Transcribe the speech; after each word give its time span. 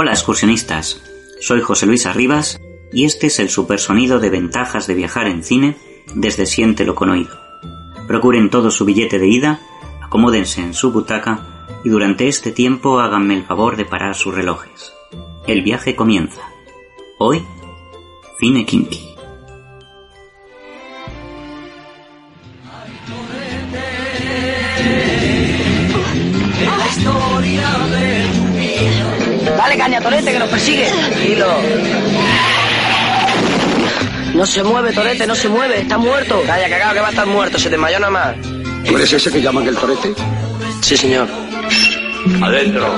Hola 0.00 0.12
excursionistas, 0.12 1.02
soy 1.40 1.60
José 1.60 1.84
Luis 1.84 2.06
Arribas 2.06 2.60
y 2.92 3.04
este 3.04 3.26
es 3.26 3.40
el 3.40 3.48
supersonido 3.48 4.20
de 4.20 4.30
ventajas 4.30 4.86
de 4.86 4.94
viajar 4.94 5.26
en 5.26 5.42
cine 5.42 5.76
desde 6.14 6.46
Siéntelo 6.46 6.94
con 6.94 7.10
oído. 7.10 7.36
Procuren 8.06 8.48
todo 8.48 8.70
su 8.70 8.84
billete 8.84 9.18
de 9.18 9.26
ida, 9.26 9.58
acomódense 10.00 10.60
en 10.60 10.72
su 10.72 10.92
butaca 10.92 11.66
y 11.82 11.88
durante 11.88 12.28
este 12.28 12.52
tiempo 12.52 13.00
háganme 13.00 13.34
el 13.34 13.42
favor 13.42 13.76
de 13.76 13.86
parar 13.86 14.14
sus 14.14 14.32
relojes. 14.32 14.92
El 15.48 15.62
viaje 15.62 15.96
comienza. 15.96 16.42
Hoy, 17.18 17.44
Cine 18.38 18.64
Kinky. 18.64 19.17
Dale 29.68 29.80
caña, 29.80 30.00
Torete, 30.00 30.32
que 30.32 30.38
nos 30.38 30.48
persigue. 30.48 30.86
Tranquilo. 30.86 31.46
No 34.32 34.46
se 34.46 34.62
mueve, 34.62 34.92
Torete, 34.94 35.26
no 35.26 35.34
se 35.34 35.50
mueve. 35.50 35.80
Está 35.82 35.98
muerto. 35.98 36.42
Calla, 36.46 36.70
cagado, 36.70 36.94
que 36.94 37.00
va 37.00 37.08
a 37.08 37.10
estar 37.10 37.26
muerto. 37.26 37.58
Se 37.58 37.68
desmayó 37.68 37.98
nada 38.00 38.10
más. 38.10 38.36
¿Tú 38.86 38.96
eres 38.96 39.12
ese 39.12 39.30
que 39.30 39.42
llaman 39.42 39.66
el 39.66 39.76
torete? 39.76 40.14
Sí, 40.80 40.96
señor. 40.96 41.28
Adentro. 42.40 42.94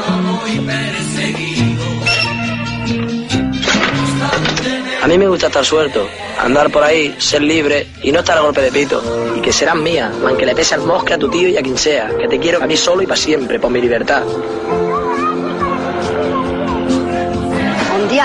A 5.02 5.08
mí 5.08 5.18
me 5.18 5.26
gusta 5.26 5.48
estar 5.48 5.64
suelto. 5.64 6.08
Andar 6.38 6.70
por 6.70 6.84
ahí, 6.84 7.16
ser 7.18 7.42
libre 7.42 7.88
y 8.00 8.12
no 8.12 8.20
estar 8.20 8.38
a 8.38 8.42
golpe 8.42 8.60
de 8.60 8.70
pito. 8.70 9.02
Y 9.36 9.40
que 9.40 9.52
serás 9.52 9.74
mía, 9.74 10.12
aunque 10.24 10.46
le 10.46 10.54
pese 10.54 10.76
al 10.76 10.82
mosque 10.82 11.14
a 11.14 11.18
tu 11.18 11.28
tío 11.28 11.48
y 11.48 11.56
a 11.56 11.62
quien 11.62 11.76
sea. 11.76 12.10
Que 12.16 12.28
te 12.28 12.38
quiero 12.38 12.62
a 12.62 12.66
mí 12.68 12.76
solo 12.76 13.02
y 13.02 13.06
para 13.06 13.16
siempre, 13.16 13.58
por 13.58 13.72
mi 13.72 13.80
libertad. 13.80 14.22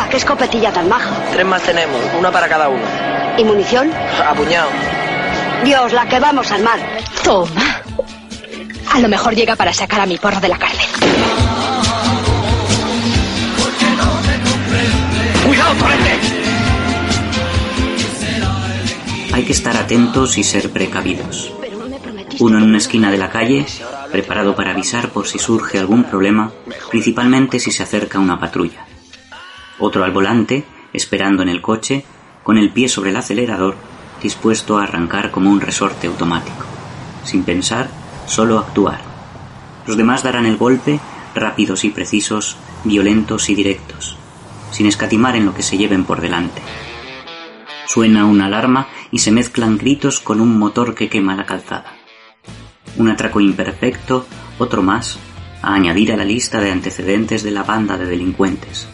Qué 0.10 0.18
escopetilla 0.18 0.72
tan 0.72 0.90
maja. 0.90 1.10
Tres 1.32 1.46
más 1.46 1.62
tenemos, 1.64 2.00
una 2.20 2.30
para 2.30 2.50
cada 2.50 2.68
uno. 2.68 2.84
¿Y 3.38 3.44
munición? 3.44 3.92
Apuñado. 4.26 4.70
Dios, 5.64 5.94
la 5.94 6.06
que 6.06 6.20
vamos 6.20 6.52
a 6.52 6.56
armar. 6.56 6.80
Toma. 7.24 7.82
A 8.94 9.00
lo 9.00 9.08
mejor 9.08 9.34
llega 9.34 9.56
para 9.56 9.74
sacar 9.74 10.02
a 10.02 10.06
mi 10.06 10.18
porro 10.18 10.40
de 10.42 10.50
la 10.50 10.58
cárcel. 10.58 10.86
¡Cuidado, 15.48 15.74
Torete! 15.76 16.20
Hay 19.34 19.44
que 19.44 19.54
estar 19.54 19.76
atentos 19.78 20.38
y 20.38 20.44
ser 20.44 20.72
precavidos. 20.72 21.52
Uno 22.40 22.58
en 22.58 22.64
una 22.66 22.78
esquina 22.78 23.12
de 23.12 23.18
la 23.18 23.30
calle, 23.30 23.66
preparado 24.12 24.56
para 24.56 24.72
avisar 24.72 25.10
por 25.10 25.26
si 25.28 25.40
surge 25.40 25.80
algún 25.80 26.04
problema, 26.04 26.52
principalmente 26.92 27.60
si 27.60 27.72
se 27.72 27.84
acerca 27.84 28.20
una 28.20 28.40
patrulla. 28.40 28.86
Otro 29.80 30.04
al 30.04 30.12
volante, 30.12 30.66
esperando 30.94 31.44
en 31.44 31.50
el 31.50 31.62
coche, 31.62 32.06
con 32.44 32.58
el 32.58 32.72
pie 32.72 32.88
sobre 32.88 33.10
el 33.10 33.18
acelerador, 33.18 33.76
dispuesto 34.22 34.78
a 34.78 34.84
arrancar 34.84 35.32
como 35.32 35.50
un 35.50 35.62
resorte 35.62 36.08
automático. 36.08 36.66
Sin 37.24 37.44
pensar, 37.44 37.90
solo 38.26 38.60
actuar. 38.60 39.02
Los 39.88 39.98
demás 39.98 40.24
darán 40.24 40.46
el 40.46 40.58
golpe, 40.58 41.00
rápidos 41.34 41.84
y 41.84 41.90
precisos, 41.90 42.58
violentos 42.84 43.50
y 43.50 43.56
directos, 43.56 44.18
sin 44.72 44.86
escatimar 44.86 45.36
en 45.36 45.46
lo 45.46 45.54
que 45.54 45.64
se 45.64 45.78
lleven 45.78 46.06
por 46.06 46.22
delante. 46.22 46.62
Suena 47.88 48.26
una 48.26 48.46
alarma 48.48 48.88
y 49.12 49.20
se 49.20 49.32
mezclan 49.32 49.78
gritos 49.78 50.20
con 50.20 50.42
un 50.42 50.58
motor 50.58 50.96
que 50.96 51.10
quema 51.10 51.36
la 51.36 51.46
calzada. 51.46 51.94
Un 52.98 53.10
atraco 53.10 53.42
imperfecto, 53.42 54.26
otro 54.58 54.82
más, 54.82 55.20
a 55.62 55.74
añadir 55.74 56.12
a 56.12 56.18
la 56.18 56.26
lista 56.26 56.60
de 56.62 56.72
antecedentes 56.72 57.44
de 57.44 57.52
la 57.52 57.64
banda 57.64 57.98
de 57.98 58.06
delincuentes. 58.06 58.88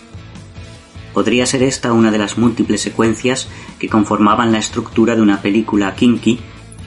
Podría 1.13 1.45
ser 1.45 1.63
esta 1.63 1.91
una 1.91 2.11
de 2.11 2.17
las 2.17 2.37
múltiples 2.37 2.81
secuencias 2.81 3.49
que 3.79 3.89
conformaban 3.89 4.51
la 4.51 4.59
estructura 4.59 5.15
de 5.15 5.21
una 5.21 5.41
película 5.41 5.93
kinky, 5.95 6.39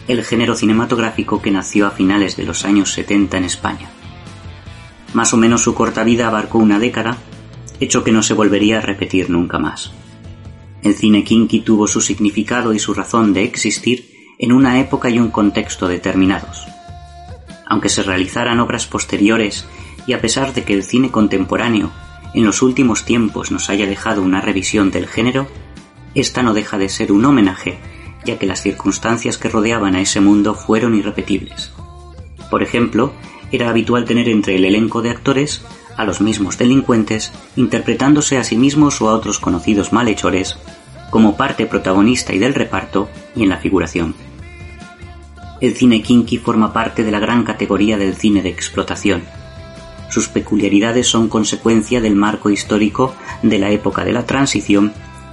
el 0.08 0.24
género 0.24 0.54
cinematográfico 0.54 1.42
que 1.42 1.50
nació 1.50 1.86
a 1.86 1.90
finales 1.90 2.36
de 2.36 2.44
los 2.44 2.64
años 2.64 2.92
70 2.92 3.38
en 3.38 3.44
España. 3.44 3.90
Más 5.12 5.32
o 5.34 5.36
menos 5.36 5.62
su 5.62 5.74
corta 5.74 6.04
vida 6.04 6.26
abarcó 6.26 6.58
una 6.58 6.78
década, 6.78 7.18
hecho 7.80 8.02
que 8.02 8.12
no 8.12 8.22
se 8.22 8.34
volvería 8.34 8.78
a 8.78 8.82
repetir 8.82 9.30
nunca 9.30 9.58
más. 9.58 9.92
El 10.82 10.94
cine 10.94 11.24
kinky 11.24 11.60
tuvo 11.60 11.86
su 11.86 12.00
significado 12.00 12.72
y 12.74 12.78
su 12.78 12.94
razón 12.94 13.32
de 13.32 13.44
existir 13.44 14.34
en 14.38 14.52
una 14.52 14.80
época 14.80 15.08
y 15.08 15.18
un 15.18 15.30
contexto 15.30 15.88
determinados. 15.88 16.66
Aunque 17.66 17.88
se 17.88 18.02
realizaran 18.02 18.60
obras 18.60 18.86
posteriores 18.86 19.66
y 20.06 20.12
a 20.12 20.20
pesar 20.20 20.52
de 20.52 20.64
que 20.64 20.74
el 20.74 20.82
cine 20.82 21.10
contemporáneo 21.10 21.90
en 22.34 22.44
los 22.44 22.62
últimos 22.62 23.04
tiempos 23.04 23.50
nos 23.50 23.70
haya 23.70 23.86
dejado 23.86 24.22
una 24.22 24.40
revisión 24.40 24.90
del 24.90 25.06
género, 25.06 25.46
esta 26.14 26.42
no 26.42 26.52
deja 26.52 26.78
de 26.78 26.88
ser 26.88 27.12
un 27.12 27.24
homenaje, 27.24 27.78
ya 28.24 28.38
que 28.38 28.46
las 28.46 28.62
circunstancias 28.62 29.38
que 29.38 29.48
rodeaban 29.48 29.94
a 29.94 30.00
ese 30.00 30.20
mundo 30.20 30.54
fueron 30.54 30.94
irrepetibles. 30.94 31.72
Por 32.50 32.62
ejemplo, 32.62 33.12
era 33.52 33.70
habitual 33.70 34.04
tener 34.04 34.28
entre 34.28 34.56
el 34.56 34.64
elenco 34.64 35.02
de 35.02 35.10
actores 35.10 35.64
a 35.96 36.04
los 36.04 36.20
mismos 36.20 36.58
delincuentes 36.58 37.32
interpretándose 37.56 38.38
a 38.38 38.44
sí 38.44 38.56
mismos 38.56 39.00
o 39.00 39.08
a 39.08 39.14
otros 39.14 39.38
conocidos 39.38 39.92
malhechores 39.92 40.58
como 41.10 41.36
parte 41.36 41.66
protagonista 41.66 42.34
y 42.34 42.38
del 42.38 42.54
reparto 42.54 43.08
y 43.36 43.44
en 43.44 43.48
la 43.48 43.58
figuración. 43.58 44.14
El 45.60 45.74
cine 45.76 46.02
kinky 46.02 46.38
forma 46.38 46.72
parte 46.72 47.04
de 47.04 47.12
la 47.12 47.20
gran 47.20 47.44
categoría 47.44 47.96
del 47.96 48.16
cine 48.16 48.42
de 48.42 48.48
explotación. 48.48 49.22
Sus 50.14 50.28
peculiaridades 50.28 51.08
son 51.08 51.28
consecuencia 51.28 52.00
del 52.00 52.14
marco 52.14 52.48
histórico 52.48 53.16
de 53.42 53.58
la 53.58 53.70
época 53.70 54.04
de 54.04 54.12
la 54.12 54.24
transición, 54.24 54.92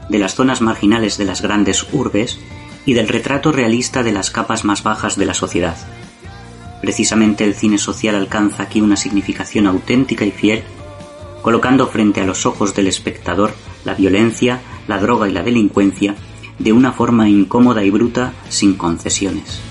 de 0.09 0.17
las 0.17 0.33
zonas 0.33 0.59
marginales 0.59 1.19
de 1.19 1.25
las 1.25 1.43
grandes 1.43 1.85
urbes 1.93 2.39
y 2.83 2.93
del 2.93 3.07
retrato 3.07 3.51
realista 3.51 4.01
de 4.01 4.11
las 4.11 4.31
capas 4.31 4.65
más 4.65 4.81
bajas 4.81 5.17
de 5.17 5.27
la 5.27 5.35
sociedad. 5.35 5.77
Precisamente 6.81 7.43
el 7.43 7.53
cine 7.53 7.77
social 7.77 8.15
alcanza 8.15 8.63
aquí 8.63 8.81
una 8.81 8.95
significación 8.95 9.67
auténtica 9.67 10.25
y 10.25 10.31
fiel, 10.31 10.63
colocando 11.43 11.85
frente 11.85 12.19
a 12.21 12.25
los 12.25 12.47
ojos 12.47 12.73
del 12.73 12.87
espectador 12.87 13.53
la 13.85 13.93
violencia, 13.93 14.61
la 14.87 14.97
droga 14.97 15.29
y 15.29 15.31
la 15.31 15.43
delincuencia 15.43 16.15
de 16.57 16.73
una 16.73 16.91
forma 16.91 17.29
incómoda 17.29 17.83
y 17.83 17.91
bruta 17.91 18.33
sin 18.49 18.73
concesiones. 18.73 19.61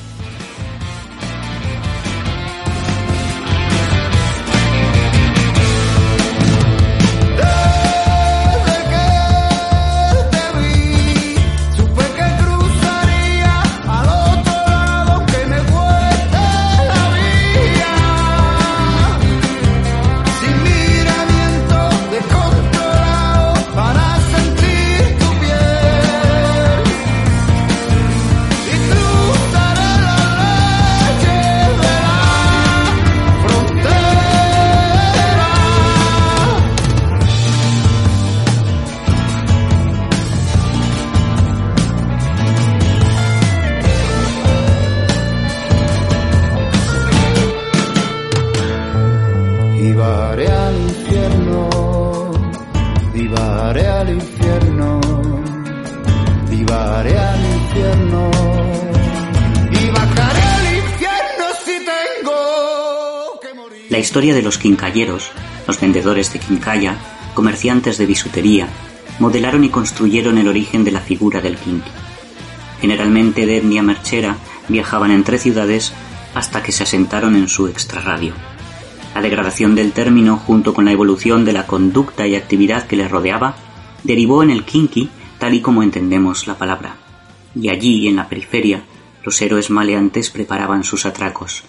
Infierno. 57.91 58.31
Y 59.73 59.91
bajaré 59.91 60.43
al 60.43 60.77
infierno 60.77 61.45
si 61.65 61.73
tengo 61.85 63.41
que 63.41 63.55
morir. 63.55 63.87
La 63.89 63.99
historia 63.99 64.35
de 64.35 64.43
los 64.43 64.59
quincalleros, 64.59 65.31
los 65.67 65.81
vendedores 65.81 66.33
de 66.33 66.39
quincalla, 66.39 66.97
comerciantes 67.35 67.99
de 67.99 68.07
bisutería, 68.07 68.69
modelaron 69.19 69.65
y 69.65 69.69
construyeron 69.69 70.39
el 70.39 70.49
origen 70.49 70.85
de 70.85 70.93
la 70.93 71.01
figura 71.01 71.41
del 71.41 71.57
quinqui. 71.57 71.91
Generalmente 72.81 73.47
de 73.47 73.59
etnia 73.59 73.83
merchera, 73.83 74.37
viajaban 74.69 75.11
entre 75.11 75.39
ciudades 75.39 75.93
hasta 76.35 76.63
que 76.63 76.73
se 76.73 76.85
asentaron 76.85 77.37
en 77.37 77.49
su 77.49 77.67
extrarradio. 77.69 78.33
La 79.15 79.21
degradación 79.21 79.75
del 79.75 79.93
término, 79.93 80.37
junto 80.37 80.73
con 80.73 80.85
la 80.85 80.93
evolución 80.93 81.45
de 81.45 81.53
la 81.53 81.67
conducta 81.67 82.27
y 82.27 82.37
actividad 82.37 82.87
que 82.87 82.97
le 82.97 83.09
rodeaba, 83.09 83.57
derivó 84.05 84.43
en 84.43 84.51
el 84.51 84.65
kinky 84.65 85.11
tal 85.39 85.55
y 85.55 85.61
como 85.61 85.83
entendemos 85.83 86.47
la 86.47 86.57
palabra. 86.57 86.97
Y 87.55 87.69
allí, 87.69 88.09
en 88.09 88.17
la 88.17 88.29
periferia, 88.29 88.85
los 89.25 89.41
héroes 89.43 89.71
maleantes 89.71 90.31
preparaban 90.31 90.85
sus 90.85 91.07
atracos. 91.07 91.65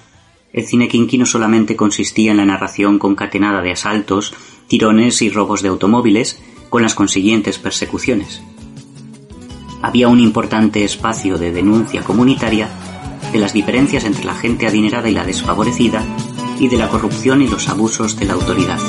El 0.53 0.65
cine 0.65 0.87
kinky 0.87 1.17
no 1.17 1.25
solamente 1.25 1.75
consistía 1.75 2.31
en 2.31 2.37
la 2.37 2.45
narración 2.45 2.99
concatenada 2.99 3.61
de 3.61 3.71
asaltos, 3.71 4.33
tirones 4.67 5.21
y 5.21 5.29
robos 5.29 5.61
de 5.61 5.69
automóviles, 5.69 6.41
con 6.69 6.81
las 6.81 6.95
consiguientes 6.95 7.57
persecuciones. 7.59 8.41
Había 9.81 10.07
un 10.07 10.19
importante 10.19 10.83
espacio 10.83 11.37
de 11.37 11.51
denuncia 11.51 12.03
comunitaria 12.03 12.69
de 13.31 13.39
las 13.39 13.53
diferencias 13.53 14.03
entre 14.03 14.25
la 14.25 14.35
gente 14.35 14.67
adinerada 14.67 15.09
y 15.09 15.13
la 15.13 15.25
desfavorecida 15.25 16.03
y 16.59 16.67
de 16.67 16.77
la 16.77 16.89
corrupción 16.89 17.41
y 17.41 17.47
los 17.47 17.67
abusos 17.69 18.17
de 18.17 18.25
la 18.25 18.33
autoridad. 18.33 18.79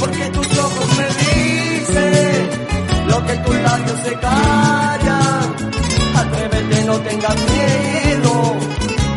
Porque 0.00 0.24
tus 0.30 0.58
ojos 0.58 0.88
me 0.98 1.06
dicen 1.24 2.50
lo 3.08 3.26
que 3.26 3.36
tus 3.36 3.56
labios 3.56 4.00
se 4.04 4.14
callan. 4.14 5.54
Atrévete, 6.16 6.84
no 6.84 6.96
tengas 7.00 7.36
miedo. 7.36 8.56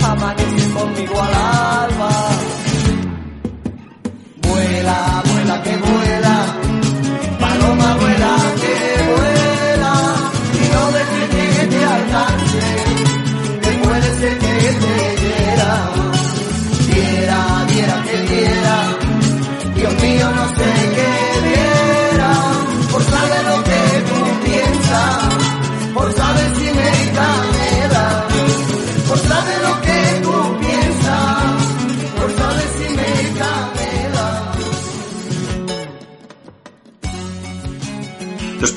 Amanece 0.03 0.69
conmigo 0.71 1.21
al 1.21 1.33
alba. 1.33 1.88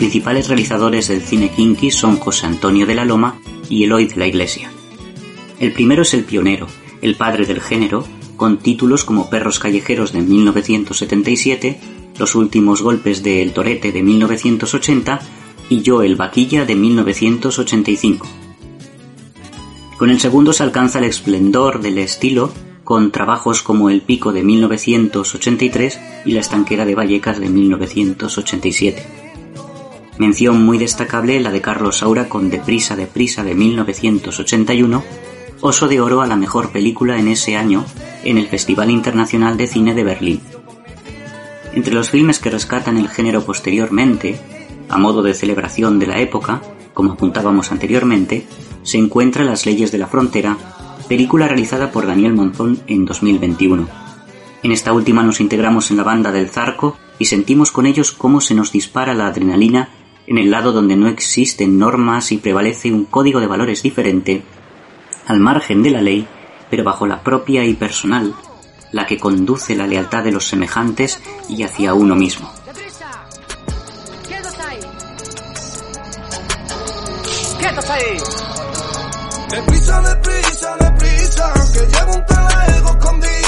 Principales 0.03 0.49
realizadores 0.49 1.07
del 1.07 1.23
cine 1.23 1.53
kinky 1.55 1.93
son 1.93 2.17
José 2.17 2.47
Antonio 2.47 2.87
de 2.87 2.97
la 2.97 3.05
Loma 3.05 3.41
y 3.69 3.85
Eloy 3.85 4.07
de 4.07 4.17
la 4.17 4.27
Iglesia. 4.27 4.69
El 5.61 5.73
primero 5.73 6.03
es 6.03 6.13
el 6.13 6.25
pionero, 6.25 6.67
el 7.03 7.15
padre 7.15 7.47
del 7.47 7.61
género, 7.61 8.05
con 8.37 8.59
títulos 8.59 9.05
como 9.05 9.31
Perros 9.31 9.61
Callejeros 9.61 10.13
de 10.13 10.23
1977, 10.23 11.79
Los 12.19 12.35
Últimos 12.35 12.83
Golpes 12.83 13.23
de 13.23 13.43
El 13.43 13.53
Torete 13.53 13.93
de 13.93 14.03
1980 14.03 15.21
y 15.69 15.83
Yo 15.83 16.03
el 16.03 16.17
Vaquilla 16.17 16.65
de 16.65 16.75
1985. 16.75 18.27
Con 19.99 20.11
el 20.11 20.19
segundo 20.19 20.53
se 20.53 20.65
alcanza 20.65 20.99
el 20.99 21.05
esplendor 21.05 21.81
del 21.81 21.99
estilo 21.99 22.53
con 22.83 23.13
trabajos 23.13 23.63
como 23.63 23.89
El 23.89 24.03
Pico 24.03 24.33
de 24.33 24.43
1983 24.43 26.01
y 26.25 26.33
La 26.33 26.41
Estanquera 26.41 26.85
de 26.87 26.97
Vallecas 26.97 27.39
de 27.39 27.49
1987. 27.49 29.32
Mención 30.23 30.65
muy 30.65 30.79
destacable 30.79 31.41
la 31.41 31.51
de 31.51 31.61
Carlos 31.61 31.97
Saura 31.97 32.29
con 32.29 32.49
Deprisa, 32.49 32.95
Deprisa 32.95 33.43
de 33.43 33.57
1981, 33.57 35.03
Oso 35.61 35.89
de 35.89 36.01
Oro 36.01 36.23
a 36.23 36.29
la 36.29 36.37
mejor 36.37 36.71
película 36.71 37.19
en 37.19 37.27
ese 37.27 37.57
año 37.57 37.85
en 38.23 38.39
el 38.39 38.47
Festival 38.47 38.93
Internacional 38.93 39.57
de 39.57 39.67
Cine 39.67 39.95
de 39.95 40.05
Berlín. 40.05 40.41
Entre 41.75 41.93
los 41.93 42.11
filmes 42.11 42.39
que 42.39 42.51
rescatan 42.51 42.99
el 42.99 43.09
género 43.09 43.45
posteriormente, 43.45 44.39
a 44.89 44.97
modo 44.97 45.25
de 45.25 45.35
celebración 45.35 45.99
de 45.99 46.07
la 46.07 46.21
época, 46.21 46.63
como 46.95 47.15
apuntábamos 47.15 47.73
anteriormente, 47.73 48.47
se 48.85 48.99
encuentra 48.99 49.43
Las 49.43 49.67
leyes 49.67 49.91
de 49.91 49.99
la 49.99 50.07
frontera, 50.07 50.57
película 51.09 51.49
realizada 51.49 51.91
por 51.91 52.07
Daniel 52.07 52.35
Monzón 52.35 52.81
en 52.87 53.07
2021. 53.07 53.89
En 54.63 54.71
esta 54.71 54.93
última 54.93 55.25
nos 55.25 55.41
integramos 55.41 55.91
en 55.91 55.97
la 55.97 56.05
banda 56.05 56.31
del 56.31 56.49
Zarco 56.49 56.97
y 57.19 57.25
sentimos 57.25 57.73
con 57.73 57.87
ellos 57.87 58.13
cómo 58.13 58.41
se 58.41 58.55
nos 58.55 58.71
dispara 58.71 59.15
la 59.15 59.27
adrenalina 59.27 59.89
en 60.27 60.39
el 60.39 60.51
lado 60.51 60.73
donde 60.73 60.97
no 60.97 61.09
existen 61.09 61.79
normas 61.79 62.33
y 62.33 62.39
prevalece 62.39 62.93
un 62.93 63.05
código 63.05 63.41
de 63.41 63.47
valores 63.47 63.83
diferente, 63.83 64.43
al 65.27 65.41
margen 65.41 65.83
de 65.83 65.91
la 65.91 66.01
ley, 66.01 66.27
pero 66.71 66.85
bajo 66.85 67.07
la 67.07 67.23
propia 67.23 67.65
y 67.65 67.75
personal, 67.75 68.35
la 68.93 69.07
que 69.07 69.19
conduce 69.19 69.75
la 69.75 69.87
lealtad 69.87 70.25
de 70.25 70.33
los 70.33 70.47
semejantes 70.47 71.21
y 71.49 71.63
hacia 71.63 71.95
uno 71.95 72.15
mismo. 72.15 72.53
¡Deprisa! 72.67 73.25
¡Quietos 74.27 74.59
ahí! 74.59 74.79
¡Quietos 77.59 77.91
ahí! 77.91 78.17
Deprisa, 79.51 80.01
deprisa, 80.01 80.77
deprisa, 80.81 81.53
que 81.75 81.81
llevo 81.81 82.15
un 82.15 82.25
escondido 82.97 83.42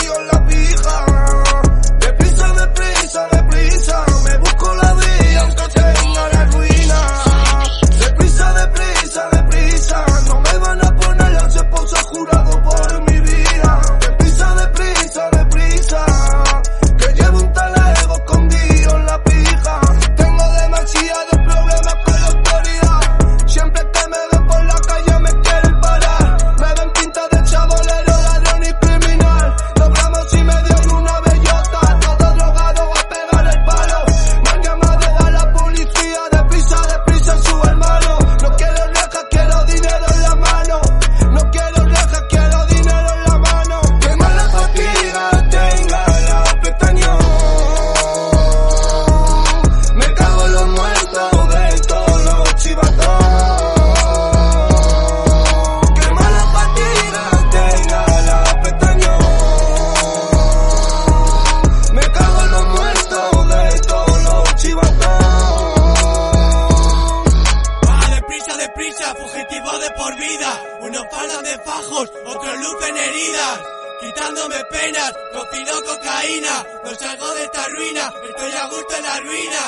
echándome 74.34 74.64
penas, 74.70 75.12
copino 75.32 75.72
cocaína, 75.86 76.66
no 76.84 76.94
salgo 76.94 77.34
de 77.34 77.44
esta 77.44 77.68
ruina, 77.68 78.12
estoy 78.28 78.52
a 78.52 78.66
gusto 78.66 78.96
en 78.96 79.02
la 79.04 79.20
ruina. 79.20 79.62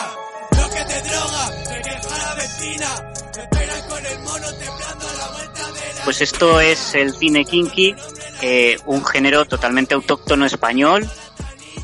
Lo 0.51 0.71
que 0.71 0.85
te 0.85 1.09
droga, 1.09 1.51
me 1.71 1.83
queja 1.83 2.19
la 2.19 2.35
vecina, 2.35 3.13
me 3.37 3.43
esperan 3.43 3.89
con 3.89 4.07
el 4.07 4.19
mono 4.21 4.47
temblando 4.59 5.09
a 5.09 5.15
la 5.15 5.29
vuelta 5.33 5.73
de 5.73 5.95
la... 5.95 6.05
Pues 6.05 6.21
esto 6.21 6.61
es 6.61 6.95
el 6.95 7.15
cine 7.15 7.45
kinky, 7.45 7.95
eh, 8.43 8.79
un 8.87 9.05
género 9.05 9.45
totalmente 9.45 9.95
autóctono 9.95 10.47
español, 10.47 11.09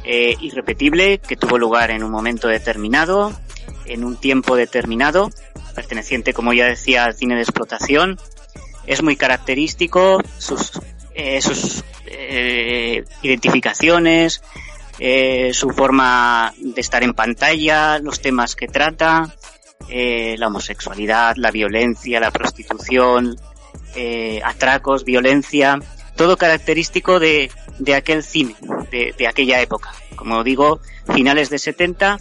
eh, 0.05 0.37
irrepetible, 0.41 1.19
que 1.19 1.37
tuvo 1.37 1.59
lugar 1.59 1.91
en 1.91 2.03
un 2.03 2.11
momento 2.11 2.49
determinado, 2.49 3.33
en 3.87 4.05
un 4.05 4.17
tiempo 4.17 4.57
determinado, 4.57 5.31
perteneciente, 5.75 6.33
como 6.33 6.53
ya 6.53 6.67
decía, 6.67 7.05
al 7.05 7.15
cine 7.15 7.37
de 7.37 7.43
explotación. 7.43 8.19
Es 8.85 9.01
muy 9.01 9.15
característico, 9.15 10.21
sus, 10.39 10.73
eh, 11.15 11.41
sus 11.41 11.85
eh, 12.07 13.05
identificaciones, 13.23 14.43
eh, 14.99 15.51
su 15.53 15.71
forma 15.71 16.53
de 16.59 16.81
estar 16.81 17.03
en 17.03 17.15
pantalla, 17.15 17.99
los 17.99 18.21
temas 18.21 18.55
que 18.55 18.69
trata, 18.69 19.35
eh, 19.89 20.37
la 20.39 20.49
homosexualidad, 20.49 21.37
la 21.37 21.51
violencia, 21.51 22.21
la 22.21 22.31
prostitución, 22.31 23.37
atracos, 24.43 25.05
violencia, 25.05 25.79
todo 26.17 26.39
característico 26.39 27.21
de, 27.21 27.51
de 27.79 27.95
aquel 27.95 28.23
cine, 28.23 28.55
de, 28.91 29.15
de 29.17 29.29
aquella 29.29 29.61
época. 29.61 29.93
Como 30.17 30.43
digo, 30.45 30.81
finales 31.15 31.51
de 31.51 31.59
70, 31.59 32.19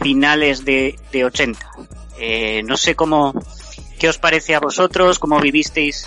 finales 0.00 0.64
de, 0.64 0.98
de 1.10 1.24
80. 1.24 1.70
Eh, 2.18 2.62
no 2.64 2.76
sé 2.76 2.94
cómo, 2.94 3.34
qué 3.98 4.08
os 4.08 4.18
parece 4.18 4.54
a 4.54 4.60
vosotros, 4.60 5.18
cómo 5.18 5.40
vivisteis 5.40 6.06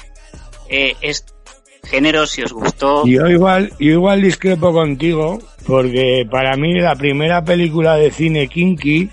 género, 1.85 2.25
si 2.25 2.43
os 2.43 2.51
gustó. 2.51 3.05
Yo 3.05 3.27
igual, 3.27 3.71
yo 3.79 3.91
igual 3.91 4.21
discrepo 4.21 4.73
contigo, 4.73 5.39
porque 5.65 6.27
para 6.29 6.55
mí 6.55 6.79
la 6.79 6.95
primera 6.95 7.43
película 7.43 7.95
de 7.95 8.11
cine 8.11 8.47
kinky 8.47 9.09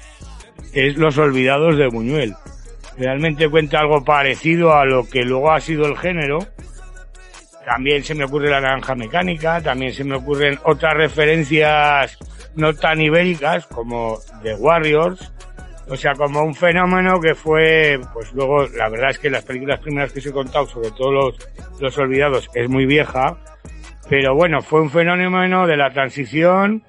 es 0.73 0.97
Los 0.97 1.19
Olvidados 1.19 1.77
de 1.77 1.89
Buñuel. 1.89 2.35
Realmente 2.97 3.49
cuenta 3.49 3.81
algo 3.81 4.05
parecido 4.05 4.75
a 4.75 4.85
lo 4.85 5.09
que 5.09 5.23
luego 5.23 5.53
ha 5.53 5.61
sido 5.61 5.87
el 5.87 5.97
género. 5.97 6.39
También 7.65 8.03
se 8.05 8.15
me 8.15 8.25
ocurre 8.25 8.51
la 8.51 8.61
naranja 8.61 8.95
mecánica, 8.95 9.61
también 9.63 9.93
se 9.93 10.05
me 10.05 10.17
ocurren 10.17 10.59
otras 10.65 10.95
referencias 10.95 12.19
no 12.55 12.75
tan 12.75 13.01
ibéricas 13.01 13.67
como 13.67 14.19
The 14.43 14.55
Warriors, 14.57 15.33
o 15.93 15.97
sea, 15.97 16.15
como 16.15 16.43
un 16.43 16.55
fenómeno 16.55 17.21
que 17.21 17.35
fue, 17.35 18.01
pues 18.15 18.33
luego, 18.33 18.67
la 18.67 18.89
verdad 18.89 19.11
es 19.11 19.19
que 19.19 19.29
las 19.29 19.45
películas 19.45 19.79
primeras 19.79 20.11
que 20.11 20.21
os 20.21 20.27
he 20.27 20.33
contado, 20.33 20.67
sobre 20.67 20.91
todo 20.93 21.13
los, 21.13 21.51
los 21.81 21.99
olvidados, 21.99 22.49
es 22.55 22.67
muy 22.67 22.87
vieja, 22.87 23.37
pero 24.09 24.35
bueno, 24.35 24.63
fue 24.63 24.81
un 24.81 24.89
fenómeno 24.89 25.67
de 25.67 25.77
la 25.77 25.91
transición 25.91 26.83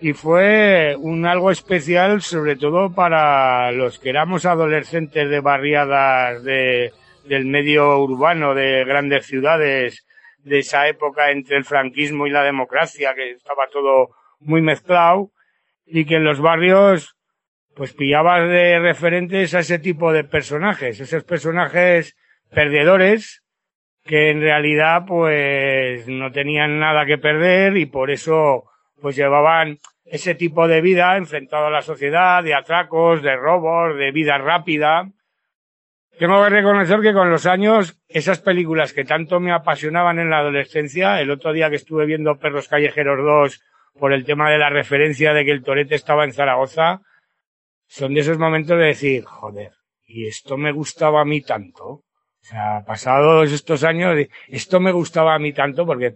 y 0.00 0.14
fue 0.14 0.96
un 0.98 1.26
algo 1.26 1.52
especial 1.52 2.22
sobre 2.22 2.56
todo 2.56 2.92
para 2.92 3.70
los 3.70 4.00
que 4.00 4.10
éramos 4.10 4.44
adolescentes 4.44 5.30
de 5.30 5.38
barriadas 5.38 6.42
de, 6.42 6.92
del 7.26 7.46
medio 7.46 8.00
urbano 8.00 8.56
de 8.56 8.84
grandes 8.84 9.26
ciudades 9.26 10.04
de 10.38 10.58
esa 10.58 10.88
época 10.88 11.30
entre 11.30 11.56
el 11.56 11.64
franquismo 11.64 12.26
y 12.26 12.30
la 12.30 12.42
democracia, 12.42 13.14
que 13.14 13.30
estaba 13.30 13.68
todo 13.72 14.08
muy 14.40 14.60
mezclado 14.60 15.30
y 15.86 16.04
que 16.04 16.16
en 16.16 16.24
los 16.24 16.40
barrios 16.40 17.14
pues 17.74 17.92
pillabas 17.94 18.48
de 18.48 18.78
referentes 18.78 19.54
a 19.54 19.60
ese 19.60 19.78
tipo 19.78 20.12
de 20.12 20.24
personajes, 20.24 21.00
esos 21.00 21.24
personajes 21.24 22.16
perdedores 22.50 23.42
que 24.04 24.30
en 24.30 24.40
realidad 24.40 25.04
pues 25.06 26.06
no 26.08 26.32
tenían 26.32 26.78
nada 26.78 27.06
que 27.06 27.18
perder 27.18 27.76
y 27.76 27.86
por 27.86 28.10
eso 28.10 28.64
pues 29.00 29.16
llevaban 29.16 29.78
ese 30.04 30.34
tipo 30.34 30.66
de 30.66 30.80
vida 30.80 31.16
enfrentado 31.16 31.66
a 31.66 31.70
la 31.70 31.82
sociedad, 31.82 32.42
de 32.42 32.54
atracos, 32.54 33.22
de 33.22 33.36
robos, 33.36 33.96
de 33.96 34.10
vida 34.10 34.38
rápida. 34.38 35.08
Tengo 36.18 36.42
que 36.42 36.50
reconocer 36.50 37.00
que 37.00 37.12
con 37.12 37.30
los 37.30 37.46
años, 37.46 37.98
esas 38.08 38.40
películas 38.40 38.92
que 38.92 39.04
tanto 39.04 39.40
me 39.40 39.52
apasionaban 39.52 40.18
en 40.18 40.28
la 40.28 40.38
adolescencia, 40.38 41.20
el 41.20 41.30
otro 41.30 41.52
día 41.52 41.70
que 41.70 41.76
estuve 41.76 42.06
viendo 42.06 42.38
Perros 42.38 42.68
Callejeros 42.68 43.24
2 43.24 43.62
por 43.98 44.12
el 44.12 44.24
tema 44.24 44.50
de 44.50 44.58
la 44.58 44.68
referencia 44.68 45.32
de 45.32 45.44
que 45.44 45.52
el 45.52 45.62
torete 45.62 45.94
estaba 45.94 46.24
en 46.24 46.32
Zaragoza, 46.32 47.00
son 47.90 48.14
de 48.14 48.20
esos 48.20 48.38
momentos 48.38 48.78
de 48.78 48.84
decir, 48.84 49.24
joder, 49.24 49.72
y 50.06 50.28
esto 50.28 50.56
me 50.56 50.70
gustaba 50.70 51.22
a 51.22 51.24
mí 51.24 51.40
tanto. 51.40 51.84
O 51.84 52.04
sea, 52.40 52.84
pasados 52.86 53.50
estos 53.50 53.82
años, 53.82 54.16
esto 54.46 54.78
me 54.78 54.92
gustaba 54.92 55.34
a 55.34 55.40
mí 55.40 55.52
tanto 55.52 55.84
porque 55.84 56.14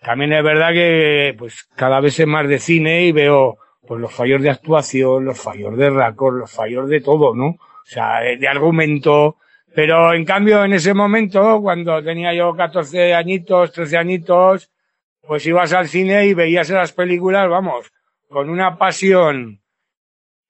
también 0.00 0.32
es 0.32 0.42
verdad 0.42 0.72
que 0.72 1.34
pues 1.38 1.68
cada 1.76 2.00
vez 2.00 2.14
sé 2.14 2.24
más 2.24 2.48
de 2.48 2.58
cine 2.58 3.04
y 3.04 3.12
veo 3.12 3.58
pues 3.86 4.00
los 4.00 4.12
fallos 4.12 4.40
de 4.40 4.48
actuación, 4.48 5.26
los 5.26 5.38
fallos 5.38 5.76
de 5.76 5.90
racos, 5.90 6.32
los 6.32 6.50
fallos 6.50 6.88
de 6.88 7.02
todo, 7.02 7.34
¿no? 7.34 7.48
O 7.48 7.84
sea, 7.84 8.20
de, 8.20 8.38
de 8.38 8.48
argumento. 8.48 9.36
Pero 9.74 10.14
en 10.14 10.24
cambio, 10.24 10.64
en 10.64 10.72
ese 10.72 10.94
momento, 10.94 11.60
cuando 11.60 12.02
tenía 12.02 12.32
yo 12.32 12.56
14 12.56 13.12
añitos, 13.12 13.70
13 13.72 13.98
añitos, 13.98 14.70
pues 15.20 15.44
ibas 15.46 15.74
al 15.74 15.88
cine 15.88 16.26
y 16.26 16.32
veías 16.32 16.70
esas 16.70 16.92
películas, 16.92 17.50
vamos, 17.50 17.92
con 18.28 18.48
una 18.48 18.78
pasión 18.78 19.60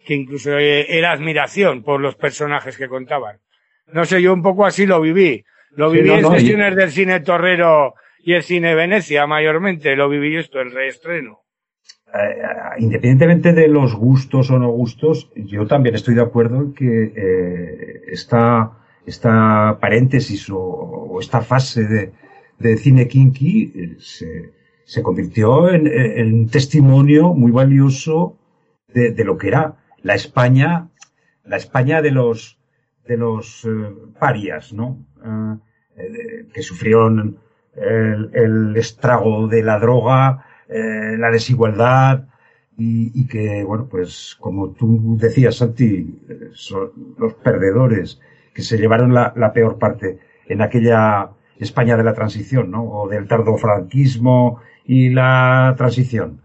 que 0.07 0.15
incluso 0.15 0.59
eh, 0.59 0.87
era 0.99 1.13
admiración 1.13 1.83
por 1.83 2.01
los 2.01 2.17
personajes 2.17 2.77
que 2.79 2.89
contaban. 2.89 3.37
No 3.93 4.05
sé, 4.05 4.23
yo 4.23 4.33
un 4.33 4.43
poco 4.43 4.65
así 4.67 4.87
lo 4.87 5.01
viví. 5.01 5.45
Lo 5.71 5.91
Sí, 5.91 5.97
viví 5.97 6.09
no, 6.09 6.19
en 6.19 6.23
no, 6.23 6.31
sesiones 6.31 6.77
del 6.77 6.91
cine 6.91 7.21
Torrero 7.21 7.95
y 8.21 8.35
el 8.35 8.43
cine 8.43 8.75
Venecia, 8.75 9.27
mayormente. 9.27 9.97
Lo 9.97 10.09
viví 10.09 10.37
esto, 10.37 10.61
el 10.61 10.73
reestreno. 10.73 11.41
eh, 12.15 12.43
independientemente 12.79 13.53
de 13.53 13.69
los 13.69 13.95
gustos 13.95 14.51
o 14.51 14.59
no 14.59 14.69
gustos, 14.71 15.31
yo 15.35 15.67
también 15.67 15.95
estoy 15.95 16.15
de 16.15 16.23
acuerdo 16.23 16.57
en 16.63 16.73
que 16.75 17.13
eh, 17.17 18.03
esta, 18.09 18.73
esta 19.07 19.79
paréntesis 19.81 20.49
o, 20.51 20.59
o 20.59 21.21
esta 21.21 21.41
fase 21.41 21.85
de, 21.85 22.13
de 22.59 22.77
cine 22.77 23.09
kinky 23.09 23.73
eh, 23.75 23.97
se, 23.99 24.53
se 24.85 25.03
convirtió 25.03 25.69
en, 25.71 25.87
en 25.87 26.33
un 26.35 26.49
testimonio 26.49 27.35
muy 27.35 27.51
valioso 27.53 28.39
de, 28.95 29.11
de 29.13 29.25
lo 29.25 29.37
que 29.37 29.49
era 29.49 29.77
la 30.07 30.15
España, 30.15 30.89
la 31.45 31.57
España 31.57 32.01
de 32.01 32.13
los, 32.13 32.59
de 33.09 33.17
los 33.17 33.65
eh, 33.65 33.69
parias, 34.21 34.73
¿no? 34.73 34.99
Eh, 35.25 35.57
eh, 35.97 36.47
que 36.55 36.63
sufrieron 36.63 37.39
el, 37.75 38.77
estrago 38.77 39.49
de 39.49 39.63
la 39.63 39.79
droga, 39.79 40.47
la 40.69 41.31
desigualdad 41.31 42.25
y, 42.79 43.27
que, 43.27 43.65
bueno, 43.65 43.87
pues 43.91 44.37
como 44.41 44.71
tú 44.71 45.17
decías, 45.19 45.57
Santi, 45.57 46.19
son 46.53 47.15
los 47.19 47.35
perdedores 47.35 48.19
que 48.55 48.63
se 48.63 48.79
llevaron 48.79 49.13
la, 49.13 49.53
peor 49.53 49.79
parte 49.79 50.19
en 50.49 50.63
aquella 50.63 51.31
España 51.59 51.97
de 51.99 52.05
la 52.05 52.15
transición, 52.15 52.71
¿no? 52.71 52.85
O 52.85 53.09
del 53.09 53.29
tardofranquismo 53.29 54.61
y 54.87 55.11
la 55.11 55.75
transición. 55.77 56.41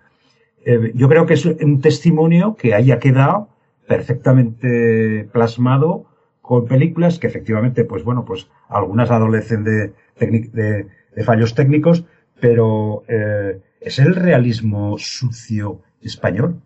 Yo 0.93 1.07
creo 1.07 1.25
que 1.25 1.35
es 1.35 1.45
un 1.45 1.79
testimonio 1.79 2.55
que 2.55 2.73
haya 2.73 2.99
quedado 2.99 3.50
perfectamente 3.95 5.27
plasmado 5.31 6.05
con 6.41 6.65
películas 6.67 7.19
que 7.19 7.27
efectivamente, 7.27 7.83
pues 7.85 8.03
bueno, 8.03 8.25
pues 8.25 8.49
algunas 8.69 9.11
adolecen 9.11 9.63
de, 9.63 9.93
tecnic- 10.19 10.51
de, 10.51 10.87
de 11.15 11.23
fallos 11.23 11.55
técnicos, 11.55 12.05
pero 12.39 13.03
eh, 13.07 13.59
es 13.79 13.99
el 13.99 14.15
realismo 14.15 14.97
sucio 14.97 15.81
español 16.01 16.61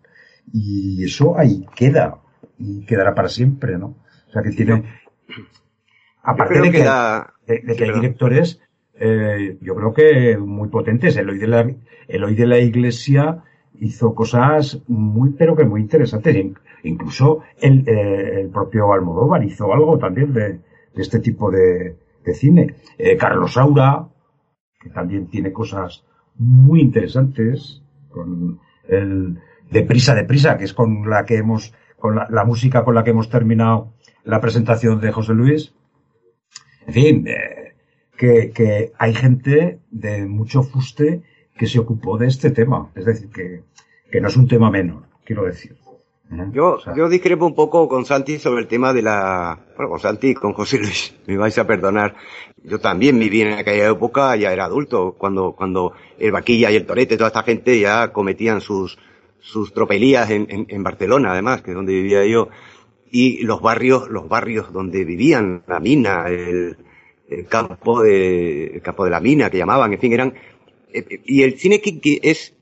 y 0.52 1.04
eso 1.04 1.38
ahí 1.38 1.66
queda 1.74 2.18
y 2.58 2.84
quedará 2.86 3.14
para 3.14 3.28
siempre, 3.28 3.78
¿no? 3.78 3.88
O 4.28 4.32
sea 4.32 4.42
que 4.42 4.50
tiene, 4.50 4.84
aparte 6.22 6.54
de 6.60 6.70
que 6.70 6.78
que, 6.78 6.84
la- 6.84 7.34
de, 7.46 7.54
de 7.60 7.72
Sí, 7.72 7.78
que 7.78 7.84
hay 7.84 7.90
directores, 7.92 8.60
eh, 8.98 9.58
yo 9.60 9.74
creo 9.74 9.92
que 9.92 10.38
muy 10.38 10.68
potentes. 10.68 11.16
El 11.16 11.28
hoy 11.30 11.38
de 11.38 11.46
la, 11.46 11.66
el 12.08 12.24
hoy 12.24 12.34
de 12.34 12.46
la 12.46 12.58
iglesia 12.58 13.42
hizo 13.80 14.14
cosas 14.14 14.82
muy, 14.88 15.30
pero 15.30 15.54
que 15.56 15.64
muy 15.64 15.80
interesantes. 15.80 16.34
In- 16.36 16.56
Incluso 16.82 17.40
el, 17.60 17.82
eh, 17.88 18.42
el 18.42 18.48
propio 18.50 18.92
Almodóvar 18.92 19.42
hizo 19.42 19.72
algo 19.72 19.98
también 19.98 20.32
de, 20.32 20.48
de 20.50 21.02
este 21.02 21.18
tipo 21.18 21.50
de, 21.50 21.96
de 22.24 22.34
cine. 22.34 22.76
Eh, 22.96 23.16
Carlos 23.16 23.54
Saura, 23.54 24.06
que 24.78 24.90
también 24.90 25.26
tiene 25.26 25.52
cosas 25.52 26.04
muy 26.36 26.80
interesantes, 26.80 27.82
con 28.08 28.60
el 28.88 29.40
Deprisa, 29.68 30.14
Deprisa, 30.14 30.56
que 30.58 30.64
es 30.64 30.74
con 30.74 31.10
la 31.10 31.24
que 31.24 31.38
hemos, 31.38 31.74
con 31.98 32.14
la, 32.14 32.28
la 32.30 32.44
música 32.44 32.84
con 32.84 32.94
la 32.94 33.02
que 33.02 33.10
hemos 33.10 33.30
terminado 33.30 33.94
la 34.22 34.40
presentación 34.40 35.00
de 35.00 35.10
José 35.10 35.34
Luis. 35.34 35.74
En 36.86 36.94
fin, 36.94 37.26
eh, 37.26 37.74
que, 38.16 38.52
que 38.54 38.92
hay 38.96 39.12
gente 39.12 39.80
de 39.90 40.26
mucho 40.26 40.62
fuste 40.62 41.22
que 41.56 41.66
se 41.66 41.78
ocupó 41.78 42.18
de 42.18 42.28
este 42.28 42.50
tema. 42.50 42.90
Es 42.94 43.04
decir, 43.04 43.30
que, 43.30 43.62
que 44.10 44.20
no 44.20 44.28
es 44.28 44.36
un 44.36 44.48
tema 44.48 44.70
menor, 44.70 45.02
quiero 45.24 45.44
decir. 45.44 45.76
Yo, 46.52 46.78
yo 46.96 47.08
discrepo 47.08 47.46
un 47.46 47.54
poco 47.54 47.88
con 47.88 48.04
Santi 48.04 48.38
sobre 48.38 48.62
el 48.62 48.66
tema 48.66 48.92
de 48.92 49.00
la, 49.00 49.60
bueno, 49.76 49.90
con 49.90 50.00
Santi 50.00 50.34
con 50.34 50.54
José 50.54 50.78
Luis, 50.78 51.14
me 51.26 51.36
vais 51.36 51.56
a 51.56 51.66
perdonar. 51.66 52.16
Yo 52.64 52.80
también 52.80 53.18
viví 53.18 53.42
en 53.42 53.52
aquella 53.52 53.90
época, 53.90 54.34
ya 54.34 54.52
era 54.52 54.64
adulto, 54.64 55.14
cuando, 55.16 55.52
cuando 55.52 55.92
el 56.18 56.32
Vaquilla 56.32 56.70
y 56.70 56.76
el 56.76 56.84
Torete, 56.84 57.16
toda 57.16 57.28
esta 57.28 57.44
gente 57.44 57.78
ya 57.78 58.12
cometían 58.12 58.60
sus, 58.60 58.98
sus 59.38 59.72
tropelías 59.72 60.28
en, 60.30 60.46
en, 60.50 60.66
en 60.68 60.82
Barcelona, 60.82 61.30
además, 61.30 61.62
que 61.62 61.70
es 61.70 61.76
donde 61.76 61.92
vivía 61.92 62.26
yo. 62.26 62.48
Y 63.08 63.44
los 63.44 63.62
barrios, 63.62 64.08
los 64.08 64.28
barrios 64.28 64.72
donde 64.72 65.04
vivían, 65.04 65.62
la 65.68 65.78
mina, 65.78 66.26
el, 66.26 66.76
el 67.28 67.46
campo 67.46 68.02
de, 68.02 68.66
el 68.66 68.82
campo 68.82 69.04
de 69.04 69.10
la 69.10 69.20
mina 69.20 69.48
que 69.48 69.58
llamaban, 69.58 69.92
en 69.92 70.00
fin, 70.00 70.12
eran, 70.12 70.34
y 70.92 71.42
el 71.42 71.58
cine 71.58 71.80
que 71.80 72.20
es, 72.22 72.54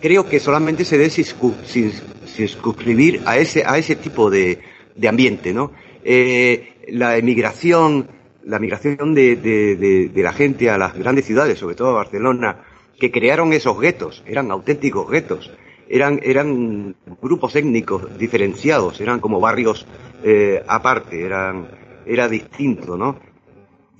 creo 0.00 0.28
que 0.28 0.40
solamente 0.40 0.84
se 0.84 0.98
debe 0.98 1.10
circunscribir 1.10 3.22
a 3.26 3.38
ese, 3.38 3.62
a 3.64 3.78
ese 3.78 3.94
tipo 3.96 4.30
de, 4.30 4.58
de 4.96 5.08
ambiente, 5.08 5.52
¿no? 5.52 5.72
Eh, 6.04 6.74
la 6.88 7.16
emigración, 7.16 8.08
la 8.44 8.58
migración 8.58 9.14
de, 9.14 9.36
de, 9.36 10.08
de, 10.08 10.22
la 10.22 10.32
gente 10.32 10.70
a 10.70 10.78
las 10.78 10.94
grandes 10.94 11.26
ciudades, 11.26 11.58
sobre 11.58 11.74
todo 11.74 11.94
Barcelona, 11.94 12.64
que 12.98 13.10
crearon 13.10 13.52
esos 13.52 13.78
guetos, 13.80 14.22
eran 14.26 14.50
auténticos 14.50 15.10
guetos, 15.10 15.50
eran, 15.88 16.20
eran 16.22 16.96
grupos 17.20 17.56
étnicos 17.56 18.18
diferenciados, 18.18 19.00
eran 19.00 19.20
como 19.20 19.40
barrios 19.40 19.86
eh, 20.22 20.62
aparte, 20.66 21.24
eran, 21.24 21.68
era 22.06 22.28
distinto, 22.28 22.96
¿no? 22.96 23.29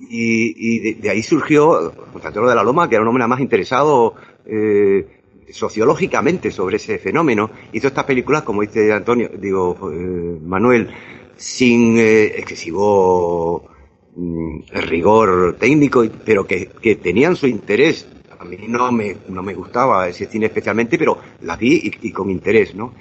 Y, 0.09 0.55
y 0.57 0.93
de, 0.93 1.09
ahí 1.09 1.21
surgió 1.21 1.93
Constantino 2.11 2.47
de 2.47 2.55
la 2.55 2.63
Loma, 2.63 2.89
que 2.89 2.95
era 2.95 3.03
un 3.03 3.09
hombre 3.09 3.27
más 3.27 3.39
interesado 3.39 4.15
eh, 4.45 5.05
sociológicamente 5.51 6.51
sobre 6.51 6.77
ese 6.77 6.97
fenómeno. 6.97 7.51
Hizo 7.71 7.87
estas 7.87 8.05
películas, 8.05 8.43
como 8.43 8.61
dice 8.61 8.91
Antonio, 8.91 9.29
digo, 9.37 9.91
eh, 9.91 10.39
Manuel, 10.43 10.89
sin 11.35 11.97
eh, 11.97 12.25
excesivo 12.37 13.69
mm, 14.15 14.59
rigor 14.73 15.55
técnico, 15.59 16.05
pero 16.25 16.45
que, 16.45 16.69
que, 16.81 16.95
tenían 16.95 17.35
su 17.35 17.47
interés. 17.47 18.07
A 18.39 18.45
mí 18.45 18.57
no 18.67 18.91
me, 18.91 19.17
no 19.29 19.43
me 19.43 19.53
gustaba 19.53 20.07
ese 20.07 20.25
cine 20.25 20.47
especialmente, 20.47 20.97
pero 20.97 21.17
las 21.41 21.59
vi 21.59 21.75
y, 21.75 22.07
y 22.07 22.11
con 22.11 22.29
interés, 22.29 22.73
¿no? 22.73 22.93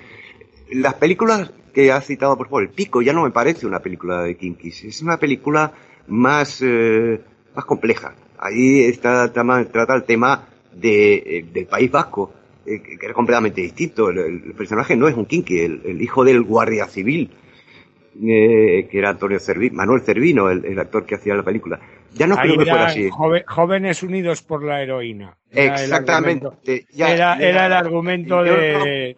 Las 0.72 0.94
películas 0.94 1.50
que 1.72 1.92
ha 1.92 2.00
citado, 2.00 2.36
por 2.36 2.46
favor, 2.48 2.62
El 2.62 2.70
Pico 2.70 3.00
ya 3.02 3.12
no 3.12 3.22
me 3.22 3.30
parece 3.30 3.66
una 3.66 3.80
película 3.80 4.22
de 4.22 4.36
Kinkis, 4.36 4.84
es 4.84 5.02
una 5.02 5.18
película 5.18 5.72
más, 6.08 6.62
eh, 6.62 7.20
más 7.54 7.64
compleja. 7.64 8.14
Ahí 8.38 8.84
está, 8.84 9.32
trata 9.32 9.94
el 9.94 10.04
tema 10.04 10.48
de, 10.72 11.14
eh, 11.14 11.44
del 11.52 11.66
País 11.66 11.90
Vasco, 11.90 12.32
eh, 12.66 12.80
que 12.82 13.04
era 13.04 13.14
completamente 13.14 13.60
distinto. 13.60 14.10
El, 14.10 14.18
el, 14.18 14.54
personaje 14.54 14.96
no 14.96 15.08
es 15.08 15.14
un 15.14 15.26
kinky, 15.26 15.60
el, 15.60 15.82
el 15.84 16.02
hijo 16.02 16.24
del 16.24 16.42
guardia 16.42 16.86
civil, 16.86 17.30
eh, 18.22 18.88
que 18.90 18.98
era 18.98 19.10
Antonio 19.10 19.38
Cervino, 19.38 19.76
Manuel 19.76 20.02
Cervino, 20.02 20.50
el, 20.50 20.64
el, 20.64 20.78
actor 20.78 21.06
que 21.06 21.14
hacía 21.14 21.34
la 21.34 21.42
película. 21.42 21.80
Ya 22.12 22.26
no 22.26 22.36
creo 22.36 22.58
que 22.58 22.64
fuera 22.66 22.86
así. 22.86 23.08
Joven, 23.08 23.44
jóvenes 23.46 24.02
unidos 24.02 24.42
por 24.42 24.64
la 24.64 24.82
heroína. 24.82 25.36
Era 25.50 25.74
Exactamente. 25.74 26.86
Ya, 26.92 27.12
era, 27.12 27.36
era, 27.36 27.66
el 27.66 27.72
argumento 27.72 28.42
de, 28.42 29.16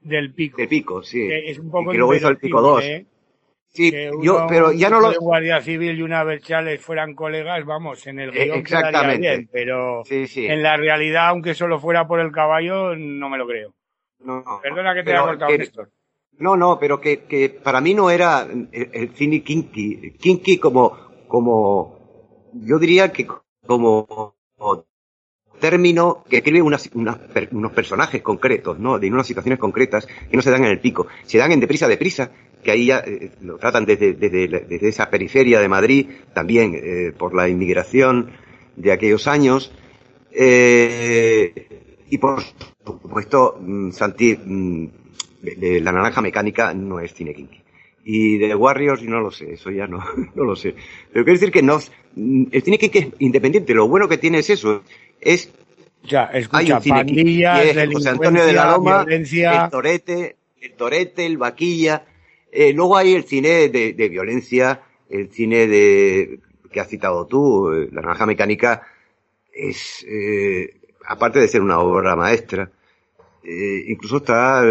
del 0.00 0.34
pico. 0.34 0.56
Del 0.56 0.68
pico, 0.68 1.02
sí. 1.02 1.28
Que 1.28 1.50
es 1.50 1.58
un 1.58 1.70
poco 1.70 1.90
y 1.90 1.92
que 1.92 1.98
luego 1.98 2.14
hizo 2.14 2.28
el 2.28 2.38
pico 2.38 2.60
2. 2.60 2.84
¿eh? 2.84 3.06
Sí, 3.74 3.90
yo, 4.20 4.46
pero 4.48 4.70
ya 4.72 4.90
no 4.90 5.00
lo. 5.00 5.12
Guardia 5.18 5.62
Civil 5.62 5.98
y 5.98 6.02
una 6.02 6.22
Berchales 6.24 6.80
fueran 6.80 7.14
colegas, 7.14 7.64
vamos, 7.64 8.06
en 8.06 8.20
el 8.20 8.30
guion 8.30 8.58
Exactamente. 8.58 9.18
Bien, 9.18 9.48
pero 9.50 10.04
sí, 10.04 10.26
sí. 10.26 10.46
en 10.46 10.62
la 10.62 10.76
realidad, 10.76 11.28
aunque 11.28 11.54
solo 11.54 11.80
fuera 11.80 12.06
por 12.06 12.20
el 12.20 12.32
caballo, 12.32 12.94
no 12.94 13.30
me 13.30 13.38
lo 13.38 13.46
creo. 13.46 13.72
No, 14.20 14.44
Perdona 14.62 14.94
que 14.94 15.02
te 15.02 15.12
haya 15.12 15.22
cortado, 15.22 15.56
Néstor. 15.56 15.90
No, 16.38 16.56
no, 16.56 16.78
pero 16.78 17.00
que, 17.00 17.24
que 17.24 17.48
para 17.48 17.80
mí 17.80 17.94
no 17.94 18.10
era 18.10 18.42
el, 18.42 18.68
el 18.92 19.14
cine 19.14 19.42
kinky. 19.42 20.12
Kinky 20.18 20.58
como, 20.58 20.96
como, 21.26 22.50
yo 22.52 22.78
diría 22.78 23.10
que 23.10 23.26
como, 23.66 24.34
como 24.56 24.84
término 25.62 26.24
que 26.28 26.38
escribe 26.38 26.60
unas, 26.60 26.90
unas, 26.92 27.16
unos 27.52 27.72
personajes 27.72 28.20
concretos, 28.20 28.78
¿no? 28.78 28.98
De 28.98 29.08
unas 29.08 29.26
situaciones 29.26 29.58
concretas 29.58 30.06
que 30.06 30.36
no 30.36 30.42
se 30.42 30.50
dan 30.50 30.64
en 30.64 30.72
el 30.72 30.80
pico. 30.80 31.06
Se 31.24 31.38
dan 31.38 31.52
en 31.52 31.60
Deprisa, 31.60 31.88
Deprisa, 31.88 32.30
que 32.62 32.72
ahí 32.72 32.86
ya 32.86 32.98
eh, 32.98 33.30
lo 33.40 33.56
tratan 33.58 33.86
desde, 33.86 34.12
desde, 34.12 34.48
desde, 34.48 34.88
esa 34.88 35.08
periferia 35.08 35.60
de 35.60 35.68
Madrid, 35.68 36.08
también 36.34 36.74
eh, 36.74 37.12
por 37.16 37.34
la 37.34 37.48
inmigración 37.48 38.32
de 38.76 38.92
aquellos 38.92 39.26
años. 39.28 39.72
Eh, 40.32 42.04
y 42.10 42.18
por 42.18 42.42
supuesto, 42.84 43.56
mm, 43.60 43.92
Santi, 43.92 44.36
mm, 44.36 44.86
La 45.80 45.92
Naranja 45.92 46.20
Mecánica 46.20 46.74
no 46.74 47.00
es 47.00 47.14
cine. 47.14 47.34
Y 48.04 48.38
de 48.38 48.54
Warriors, 48.54 49.02
no 49.04 49.20
lo 49.20 49.30
sé, 49.30 49.52
eso 49.52 49.70
ya 49.70 49.86
no, 49.86 49.98
no 50.34 50.44
lo 50.44 50.56
sé. 50.56 50.74
Pero 51.12 51.24
quiero 51.24 51.38
decir 51.38 51.52
que 51.52 51.62
no, 51.62 51.78
mm, 52.16 52.44
el 52.50 52.62
cine 52.62 52.78
es 52.80 53.08
independiente, 53.20 53.74
lo 53.74 53.88
bueno 53.88 54.08
que 54.08 54.18
tiene 54.18 54.38
es 54.38 54.50
eso, 54.50 54.82
es 55.22 55.50
ya, 56.04 56.24
escucha, 56.24 56.58
hay 56.58 56.72
un 56.72 56.82
cine 56.82 56.96
pandillas, 56.96 57.64
es 57.64 57.92
José 57.92 58.08
Antonio 58.08 58.44
de 58.44 58.52
la 58.52 58.72
Loma, 58.72 59.04
violencia... 59.04 59.64
el 59.64 59.70
Torete, 59.70 60.36
el 60.60 60.72
Torete, 60.72 61.26
el 61.26 61.38
Vaquilla, 61.38 62.04
eh, 62.50 62.72
luego 62.72 62.96
hay 62.96 63.14
el 63.14 63.24
cine 63.24 63.68
de, 63.68 63.92
de, 63.92 64.08
violencia, 64.08 64.82
el 65.08 65.30
cine 65.30 65.68
de 65.68 66.40
que 66.72 66.80
has 66.80 66.88
citado 66.88 67.26
tú, 67.26 67.70
eh, 67.70 67.88
La 67.92 68.00
Naranja 68.00 68.26
Mecánica, 68.26 68.82
es, 69.52 70.04
eh, 70.08 70.80
aparte 71.06 71.38
de 71.38 71.46
ser 71.46 71.62
una 71.62 71.78
obra 71.78 72.16
maestra, 72.16 72.70
eh, 73.44 73.84
incluso 73.86 74.18
está, 74.18 74.64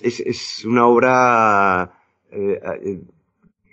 es, 0.00 0.20
es 0.20 0.64
una 0.64 0.86
obra 0.86 1.92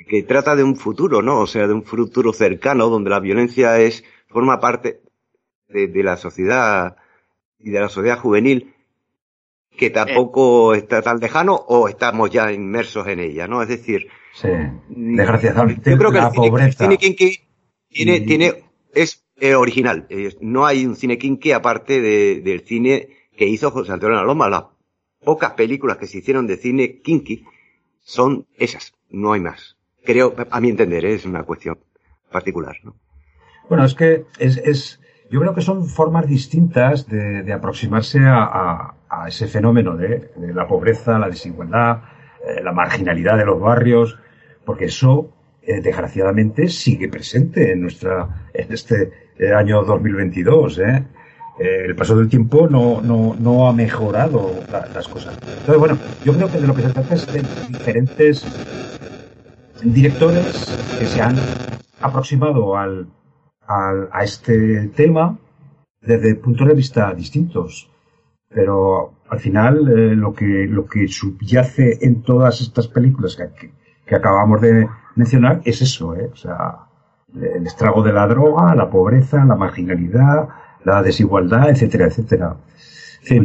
que 0.07 0.23
trata 0.23 0.55
de 0.55 0.63
un 0.63 0.75
futuro, 0.75 1.21
¿no? 1.21 1.41
O 1.41 1.47
sea, 1.47 1.67
de 1.67 1.73
un 1.73 1.83
futuro 1.83 2.31
cercano 2.31 2.89
donde 2.89 3.09
la 3.09 3.19
violencia 3.19 3.79
es, 3.79 4.03
forma 4.29 4.59
parte 4.59 5.02
de, 5.67 5.87
de 5.87 6.03
la 6.03 6.17
sociedad 6.17 6.97
y 7.59 7.71
de 7.71 7.79
la 7.79 7.89
sociedad 7.89 8.19
juvenil 8.19 8.73
que 9.77 9.89
tampoco 9.89 10.73
eh. 10.73 10.79
está 10.79 11.01
tan 11.01 11.19
lejano 11.19 11.55
o 11.55 11.87
estamos 11.87 12.29
ya 12.29 12.51
inmersos 12.51 13.07
en 13.07 13.19
ella, 13.19 13.47
¿no? 13.47 13.61
Es 13.61 13.69
decir, 13.69 14.07
sí. 14.33 14.49
desgraciadamente 14.89 15.91
yo 15.91 15.97
creo 15.97 16.11
que 16.11 16.17
la 16.17 16.27
el 16.27 16.33
cine, 16.33 16.47
pobreza. 16.49 16.67
El 16.67 16.73
cine 16.73 16.97
kinky 16.97 17.39
tiene, 17.89 18.15
y... 18.17 18.25
tiene, 18.25 18.63
es 18.93 19.25
eh, 19.39 19.55
original. 19.55 20.05
Eh, 20.09 20.35
no 20.41 20.65
hay 20.65 20.85
un 20.85 20.95
cine 20.95 21.17
kinky 21.17 21.51
aparte 21.51 22.01
de, 22.01 22.41
del 22.41 22.61
cine 22.61 23.09
que 23.35 23.47
hizo 23.47 23.71
José 23.71 23.91
Antonio 23.91 24.23
Loma. 24.23 24.49
Las 24.49 24.65
pocas 25.23 25.53
películas 25.53 25.97
que 25.97 26.07
se 26.07 26.19
hicieron 26.19 26.47
de 26.47 26.57
cine 26.57 27.01
kinky 27.01 27.45
son 28.01 28.45
esas, 28.57 28.93
no 29.09 29.33
hay 29.33 29.41
más. 29.41 29.77
Creo, 30.05 30.35
a 30.51 30.59
mi 30.59 30.69
entender, 30.69 31.05
es 31.05 31.25
una 31.25 31.43
cuestión 31.43 31.79
particular, 32.29 32.75
¿no? 32.83 32.95
Bueno, 33.69 33.85
es 33.85 33.95
que 33.95 34.25
es, 34.37 34.57
es 34.57 34.99
yo 35.29 35.39
creo 35.39 35.53
que 35.53 35.61
son 35.61 35.85
formas 35.85 36.27
distintas 36.27 37.07
de, 37.07 37.51
aproximarse 37.53 38.19
a, 38.23 38.93
ese 39.27 39.47
fenómeno 39.47 39.95
de, 39.95 40.31
la 40.53 40.67
pobreza, 40.67 41.19
la 41.19 41.29
desigualdad, 41.29 42.01
eh, 42.45 42.61
la 42.63 42.71
marginalidad 42.71 43.37
de 43.37 43.45
los 43.45 43.59
barrios, 43.59 44.17
porque 44.65 44.85
eso, 44.85 45.29
eh, 45.61 45.81
desgraciadamente, 45.81 46.67
sigue 46.67 47.09
presente 47.09 47.71
en 47.71 47.81
nuestra, 47.81 48.49
en 48.53 48.73
este 48.73 49.11
eh, 49.37 49.53
año 49.53 49.83
2022, 49.83 50.79
¿eh? 50.79 51.03
el 51.59 51.95
paso 51.95 52.17
del 52.17 52.27
tiempo 52.27 52.67
no, 52.67 52.99
no, 53.01 53.35
no 53.39 53.67
ha 53.67 53.73
mejorado 53.73 54.51
la, 54.71 54.87
las 54.87 55.07
cosas. 55.07 55.37
Entonces, 55.39 55.77
bueno, 55.77 55.97
yo 56.25 56.33
creo 56.33 56.51
que 56.51 56.59
de 56.59 56.67
lo 56.67 56.73
que 56.73 56.81
se 56.81 56.89
trata 56.89 57.13
es 57.13 57.31
de 57.31 57.43
diferentes 57.69 58.43
directores 59.83 60.75
que 60.97 61.05
se 61.05 61.21
han 61.21 61.35
aproximado 62.01 62.75
al, 62.75 63.07
a 63.67 64.23
este 64.23 64.87
tema 64.89 65.37
desde 66.01 66.35
puntos 66.35 66.67
de 66.67 66.73
vista 66.73 67.13
distintos. 67.13 67.89
Pero 68.49 69.13
al 69.29 69.39
final 69.39 69.87
eh, 69.87 70.15
lo 70.15 70.33
que 70.33 70.67
lo 70.69 70.85
que 70.85 71.07
subyace 71.07 71.99
en 72.01 72.21
todas 72.21 72.61
estas 72.61 72.87
películas 72.87 73.35
que, 73.35 73.71
que 74.05 74.15
acabamos 74.15 74.61
de 74.61 74.87
mencionar 75.15 75.61
es 75.65 75.81
eso, 75.81 76.15
¿eh? 76.15 76.29
o 76.31 76.35
sea, 76.35 76.79
el 77.35 77.65
estrago 77.65 78.03
de 78.03 78.13
la 78.13 78.27
droga, 78.27 78.75
la 78.75 78.89
pobreza, 78.89 79.43
la 79.45 79.55
marginalidad, 79.55 80.49
la 80.83 81.01
desigualdad, 81.01 81.69
etcétera, 81.69 82.05
etcétera. 82.05 82.57
Sí. 83.21 83.39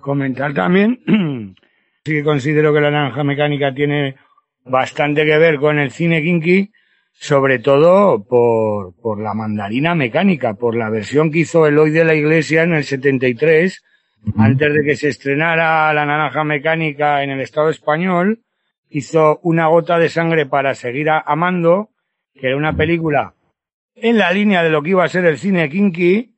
Comentar 0.00 0.54
también, 0.54 1.00
sí 2.04 2.12
que 2.12 2.24
considero 2.24 2.72
que 2.72 2.80
la 2.80 2.90
naranja 2.90 3.24
mecánica 3.24 3.74
tiene 3.74 4.16
bastante 4.64 5.24
que 5.24 5.38
ver 5.38 5.58
con 5.58 5.78
el 5.78 5.90
cine 5.90 6.22
kinky, 6.22 6.70
sobre 7.20 7.58
todo 7.58 8.22
por, 8.24 8.94
por 9.02 9.20
la 9.20 9.34
mandarina 9.34 9.96
mecánica, 9.96 10.54
por 10.54 10.76
la 10.76 10.88
versión 10.88 11.32
que 11.32 11.40
hizo 11.40 11.66
Eloy 11.66 11.90
de 11.90 12.04
la 12.04 12.14
Iglesia 12.14 12.62
en 12.62 12.74
el 12.74 12.84
73, 12.84 13.82
uh 14.22 14.30
-huh. 14.30 14.34
antes 14.38 14.72
de 14.72 14.84
que 14.84 14.94
se 14.94 15.08
estrenara 15.08 15.92
La 15.92 16.06
Naranja 16.06 16.44
Mecánica 16.44 17.24
en 17.24 17.30
el 17.30 17.40
Estado 17.40 17.70
español, 17.70 18.42
hizo 18.88 19.40
Una 19.42 19.66
gota 19.66 19.98
de 19.98 20.08
sangre 20.08 20.46
para 20.46 20.74
seguir 20.74 21.08
amando, 21.10 21.90
que 22.34 22.46
era 22.46 22.56
una 22.56 22.74
película 22.74 23.34
en 23.96 24.16
la 24.16 24.30
línea 24.30 24.62
de 24.62 24.70
lo 24.70 24.80
que 24.80 24.90
iba 24.90 25.04
a 25.04 25.08
ser 25.08 25.24
el 25.24 25.38
cine 25.38 25.68
kinky, 25.68 26.36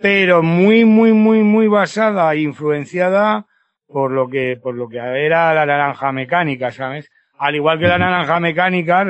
pero 0.00 0.42
muy, 0.42 0.86
muy, 0.86 1.12
muy, 1.12 1.42
muy 1.42 1.68
basada 1.68 2.32
e 2.32 2.40
influenciada 2.40 3.46
por 3.86 4.10
lo 4.10 4.28
que, 4.28 4.58
por 4.60 4.74
lo 4.74 4.88
que 4.88 4.96
era 4.96 5.52
la 5.52 5.66
naranja 5.66 6.12
mecánica, 6.12 6.72
¿sabes? 6.72 7.10
Al 7.38 7.54
igual 7.54 7.78
que 7.78 7.86
la 7.86 7.98
naranja 7.98 8.40
mecánica, 8.40 9.04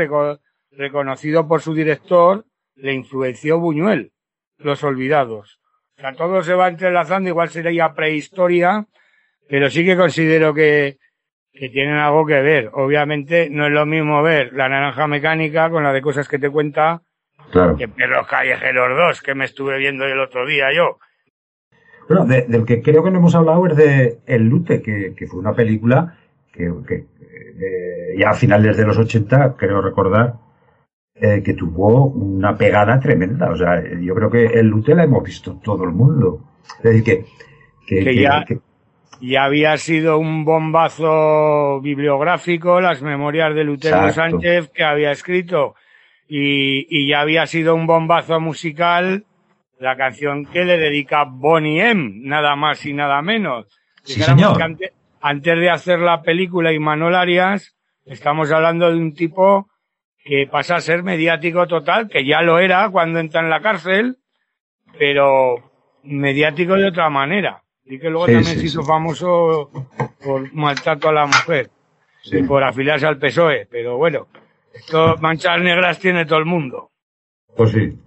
reconocido 0.77 1.47
por 1.47 1.61
su 1.61 1.75
director, 1.75 2.45
le 2.77 2.93
influenció 2.93 3.59
Buñuel, 3.59 4.13
Los 4.59 4.83
Olvidados. 4.85 5.61
O 5.97 6.01
sea, 6.01 6.13
todo 6.15 6.43
se 6.43 6.55
va 6.55 6.69
entrelazando, 6.69 7.29
igual 7.29 7.49
sería 7.49 7.95
prehistoria, 7.95 8.87
pero 9.49 9.71
sí 9.71 9.85
que 9.85 9.97
considero 9.97 10.53
que, 10.53 10.99
que 11.53 11.69
tienen 11.69 11.97
algo 11.97 12.27
que 12.27 12.41
ver. 12.41 12.71
Obviamente 12.73 13.49
no 13.51 13.67
es 13.67 13.73
lo 13.73 13.87
mismo 13.87 14.23
ver 14.23 14.53
la 14.53 14.69
naranja 14.69 15.07
mecánica 15.07 15.71
con 15.71 15.85
la 15.85 15.93
de 15.93 16.03
cosas 16.03 16.29
que 16.29 16.39
te 16.39 16.51
cuenta 16.51 17.03
que 17.79 17.89
Perros 17.89 18.27
Callejeros 18.27 18.97
2, 18.97 19.23
que 19.23 19.35
me 19.35 19.45
estuve 19.45 19.79
viendo 19.79 20.05
el 20.05 20.19
otro 20.19 20.47
día 20.47 20.73
yo. 20.75 20.99
Bueno, 22.09 22.27
del 22.27 22.65
que 22.65 22.83
creo 22.83 23.03
que 23.03 23.11
no 23.11 23.19
hemos 23.19 23.35
hablado 23.35 23.67
es 23.67 23.77
de 23.77 24.19
El 24.27 24.49
Lute, 24.49 24.83
que, 24.83 25.15
que 25.17 25.27
fue 25.27 25.41
una 25.41 25.55
película 25.55 26.19
que, 26.53 26.71
que 26.87 27.07
ya 28.17 28.31
a 28.31 28.35
finales 28.35 28.77
de 28.77 28.87
los 28.87 28.99
80, 28.99 29.57
creo 29.57 29.81
recordar, 29.81 30.35
eh, 31.14 31.42
que 31.44 31.55
tuvo 31.55 32.07
una 32.07 32.57
pegada 32.57 32.98
tremenda. 32.98 33.50
O 33.50 33.57
sea, 33.57 33.83
yo 34.00 34.14
creo 34.14 34.31
que 34.31 34.44
El 34.46 34.66
Lute 34.66 34.94
la 34.94 35.05
hemos 35.05 35.22
visto 35.22 35.59
todo 35.62 35.85
el 35.85 35.90
mundo. 35.90 36.40
Es 36.79 36.85
decir, 36.85 37.05
que, 37.87 38.05
que, 38.05 38.16
ya, 38.16 38.44
ya, 39.20 39.44
había 39.44 39.77
sido 39.77 40.18
un 40.18 40.44
bombazo 40.44 41.81
bibliográfico, 41.81 42.81
las 42.81 43.03
memorias 43.03 43.55
de 43.55 43.64
Lutero 43.64 44.11
Sánchez 44.12 44.70
que 44.70 44.85
había 44.85 45.11
escrito, 45.11 45.74
y, 46.27 46.87
y 46.88 47.09
ya 47.09 47.20
había 47.20 47.46
sido 47.46 47.74
un 47.74 47.87
bombazo 47.87 48.40
musical 48.40 49.24
la 49.85 49.96
canción 49.96 50.46
que 50.46 50.64
le 50.64 50.79
dedica 50.79 51.24
Bonnie 51.24 51.90
M, 51.90 52.12
nada 52.22 52.57
más 52.57 52.85
y 52.87 52.92
nada 52.92 53.20
menos. 53.22 53.66
Sí, 54.03 54.22
señor. 54.22 54.57
Antes, 55.20 55.59
de 55.59 55.70
hacer 55.70 56.00
la 56.00 56.22
película 56.22 56.72
y 56.72 56.79
Manuel 56.79 57.14
Arias, 57.14 57.74
estamos 58.05 58.50
hablando 58.50 58.90
de 58.90 58.98
un 58.98 59.14
tipo 59.14 59.68
que 60.25 60.49
pasa 60.51 60.77
a 60.77 60.81
ser 60.81 61.03
mediático 61.03 61.67
total, 61.67 62.09
que 62.09 62.25
ya 62.25 62.41
lo 62.41 62.59
era 62.59 62.89
cuando 62.89 63.19
entra 63.19 63.43
en 63.43 63.51
la 63.51 63.61
cárcel, 63.61 64.17
pero 64.99 65.71
mediático 66.03 66.75
de 66.75 66.89
otra 66.89 67.11
manera. 67.11 67.63
Y 67.85 67.99
que 67.99 68.09
luego 68.09 68.27
también 68.27 68.45
se 68.45 68.65
hizo 68.65 68.83
famoso 68.83 69.71
por 70.25 70.53
maltrato 70.55 71.11
a 71.11 71.13
la 71.13 71.27
mujer 71.27 71.69
y 72.25 72.43
por 72.43 72.65
afiliarse 72.65 73.07
al 73.07 73.19
PSOE. 73.19 73.69
Pero 73.71 73.99
bueno, 73.99 74.27
esto 74.73 75.17
manchas 75.21 75.61
negras 75.61 75.99
tiene 75.99 76.25
todo 76.25 76.39
el 76.39 76.47
mundo. 76.47 76.91
Pues 77.55 77.73
sí. 77.73 77.99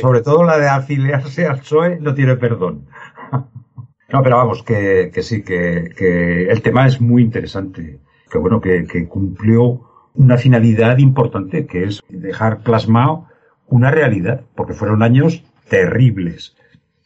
Sobre 0.00 0.22
todo 0.22 0.44
la 0.44 0.58
de 0.58 0.68
afiliarse 0.68 1.46
al 1.46 1.58
PSOE 1.58 1.98
no 1.98 2.14
tiene 2.14 2.36
perdón. 2.36 2.86
no, 4.12 4.22
pero 4.22 4.36
vamos, 4.36 4.62
que, 4.62 5.10
que 5.12 5.22
sí, 5.22 5.42
que, 5.42 5.90
que, 5.96 6.44
el 6.44 6.62
tema 6.62 6.86
es 6.86 7.00
muy 7.00 7.22
interesante. 7.22 7.98
Que 8.30 8.38
bueno, 8.38 8.60
que, 8.60 8.84
que 8.84 9.08
cumplió 9.08 9.87
una 10.18 10.36
finalidad 10.36 10.98
importante, 10.98 11.66
que 11.66 11.84
es 11.84 12.02
dejar 12.08 12.58
plasmado 12.58 13.26
una 13.68 13.90
realidad, 13.90 14.42
porque 14.54 14.74
fueron 14.74 15.02
años 15.02 15.44
terribles. 15.68 16.56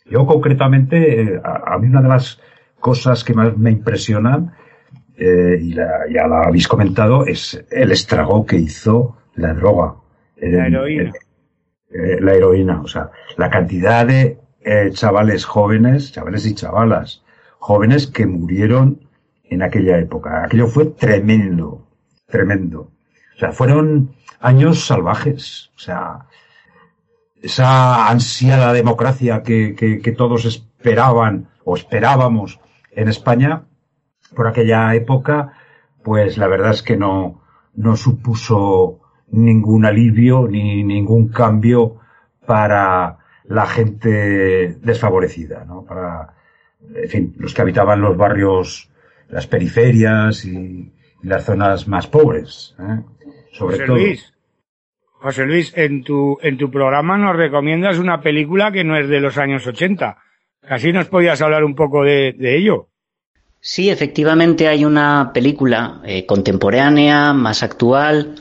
Yo 0.07 0.27
concretamente, 0.27 1.23
eh, 1.23 1.41
a, 1.45 1.79
mí 1.79 1.89
una 1.89 2.03
de 2.03 2.09
las 2.09 2.41
cosas 2.81 3.23
que 3.23 3.35
más 3.35 3.57
me 3.57 3.71
impresionan, 3.71 4.53
eh, 5.17 5.59
y 5.61 5.75
la, 5.75 6.09
ya 6.11 6.27
la 6.27 6.43
habéis 6.43 6.67
comentado, 6.67 7.27
es 7.27 7.63
el 7.71 7.93
estrago 7.93 8.47
que 8.47 8.57
hizo 8.57 9.19
la 9.35 9.53
droga. 9.53 9.95
La 10.37 10.67
heroína. 10.67 11.13
Eh, 11.91 12.19
la 12.21 12.33
heroína, 12.33 12.81
o 12.81 12.89
sea, 12.89 13.11
la 13.37 13.51
cantidad 13.51 14.07
de 14.07 14.39
eh, 14.65 14.91
chavales 14.93 15.45
jóvenes, 15.45 16.13
chavales 16.13 16.47
y 16.47 16.55
chavalas, 16.55 17.23
jóvenes 17.59 18.07
que 18.07 18.27
murieron 18.27 19.01
en 19.45 19.63
aquella 19.63 19.99
época. 19.99 20.45
Aquello 20.45 20.67
fue 20.67 20.87
tremendo, 20.87 21.87
tremendo. 22.27 22.91
O 23.37 23.39
sea, 23.39 23.53
fueron 23.53 24.15
años 24.41 24.87
salvajes. 24.87 25.71
O 25.77 25.79
sea, 25.79 26.27
esa 27.43 28.09
ansiada 28.09 28.73
democracia 28.73 29.43
que, 29.43 29.75
que, 29.75 30.13
todos 30.13 30.45
esperaban 30.45 31.49
o 31.65 31.77
esperábamos 31.77 32.61
en 32.93 33.09
España 33.09 33.65
por 34.35 34.47
aquella 34.47 34.95
época, 34.95 35.53
pues 36.03 36.39
la 36.39 36.47
verdad 36.47 36.71
es 36.71 36.83
que 36.83 36.97
no, 36.97 37.43
no 37.75 37.97
supuso 37.97 39.01
ningún 39.31 39.85
alivio 39.85 40.47
ni 40.49 40.85
ningún 40.85 41.29
cambio 41.29 41.97
para 42.47 43.19
la 43.45 43.67
gente 43.67 44.77
desfavorecida, 44.81 45.65
¿no? 45.65 45.85
Para, 45.85 46.35
en 46.95 47.09
fin, 47.09 47.35
los 47.39 47.55
que 47.55 47.63
habitaban 47.63 48.01
los 48.01 48.17
barrios, 48.17 48.91
las 49.29 49.47
periferias 49.47 50.45
y, 50.45 50.93
las 51.23 51.45
zonas 51.45 51.87
más 51.87 52.09
pobres, 52.09 52.75
¿eh? 52.81 53.01
Sobre 53.53 53.77
José 53.77 53.87
todo. 53.87 53.97
Luis, 53.97 54.33
José 55.21 55.45
Luis, 55.45 55.73
en 55.77 56.03
tu, 56.03 56.39
en 56.43 56.59
tu 56.59 56.71
programa 56.71 57.17
nos 57.17 57.37
recomiendas 57.37 57.99
una 57.99 58.21
película 58.21 58.73
que 58.73 58.83
no 58.83 58.97
es 58.97 59.09
de 59.09 59.21
los 59.21 59.39
años 59.39 59.67
80. 59.67 60.17
Casi 60.63 60.93
nos 60.93 61.07
podías 61.07 61.41
hablar 61.41 61.63
un 61.65 61.75
poco 61.75 62.03
de, 62.03 62.35
de 62.37 62.57
ello. 62.57 62.89
Sí, 63.61 63.91
efectivamente 63.91 64.67
hay 64.67 64.85
una 64.85 65.31
película 65.33 66.01
eh, 66.05 66.27
contemporánea, 66.27 67.33
más 67.33 67.63
actual, 67.63 68.35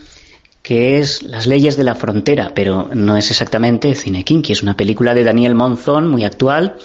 que 0.63 0.99
es 0.99 1.21
Las 1.21 1.45
leyes 1.45 1.77
de 1.77 1.83
la 1.83 1.93
frontera, 1.93 2.53
pero 2.55 2.89
no 2.93 3.17
es 3.17 3.29
exactamente 3.29 3.93
Cine 3.93 4.23
Kinky, 4.23 4.53
es 4.53 4.63
una 4.63 4.75
película 4.75 5.13
de 5.13 5.23
Daniel 5.23 5.53
Monzón, 5.53 6.07
muy 6.07 6.23
actual, 6.23 6.77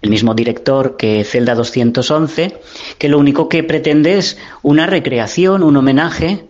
el 0.00 0.10
mismo 0.10 0.34
director 0.34 0.96
que 0.96 1.24
Celda 1.24 1.54
211, 1.54 2.58
que 2.98 3.08
lo 3.08 3.18
único 3.18 3.48
que 3.50 3.62
pretende 3.64 4.16
es 4.16 4.38
una 4.62 4.86
recreación, 4.86 5.62
un 5.62 5.76
homenaje 5.76 6.46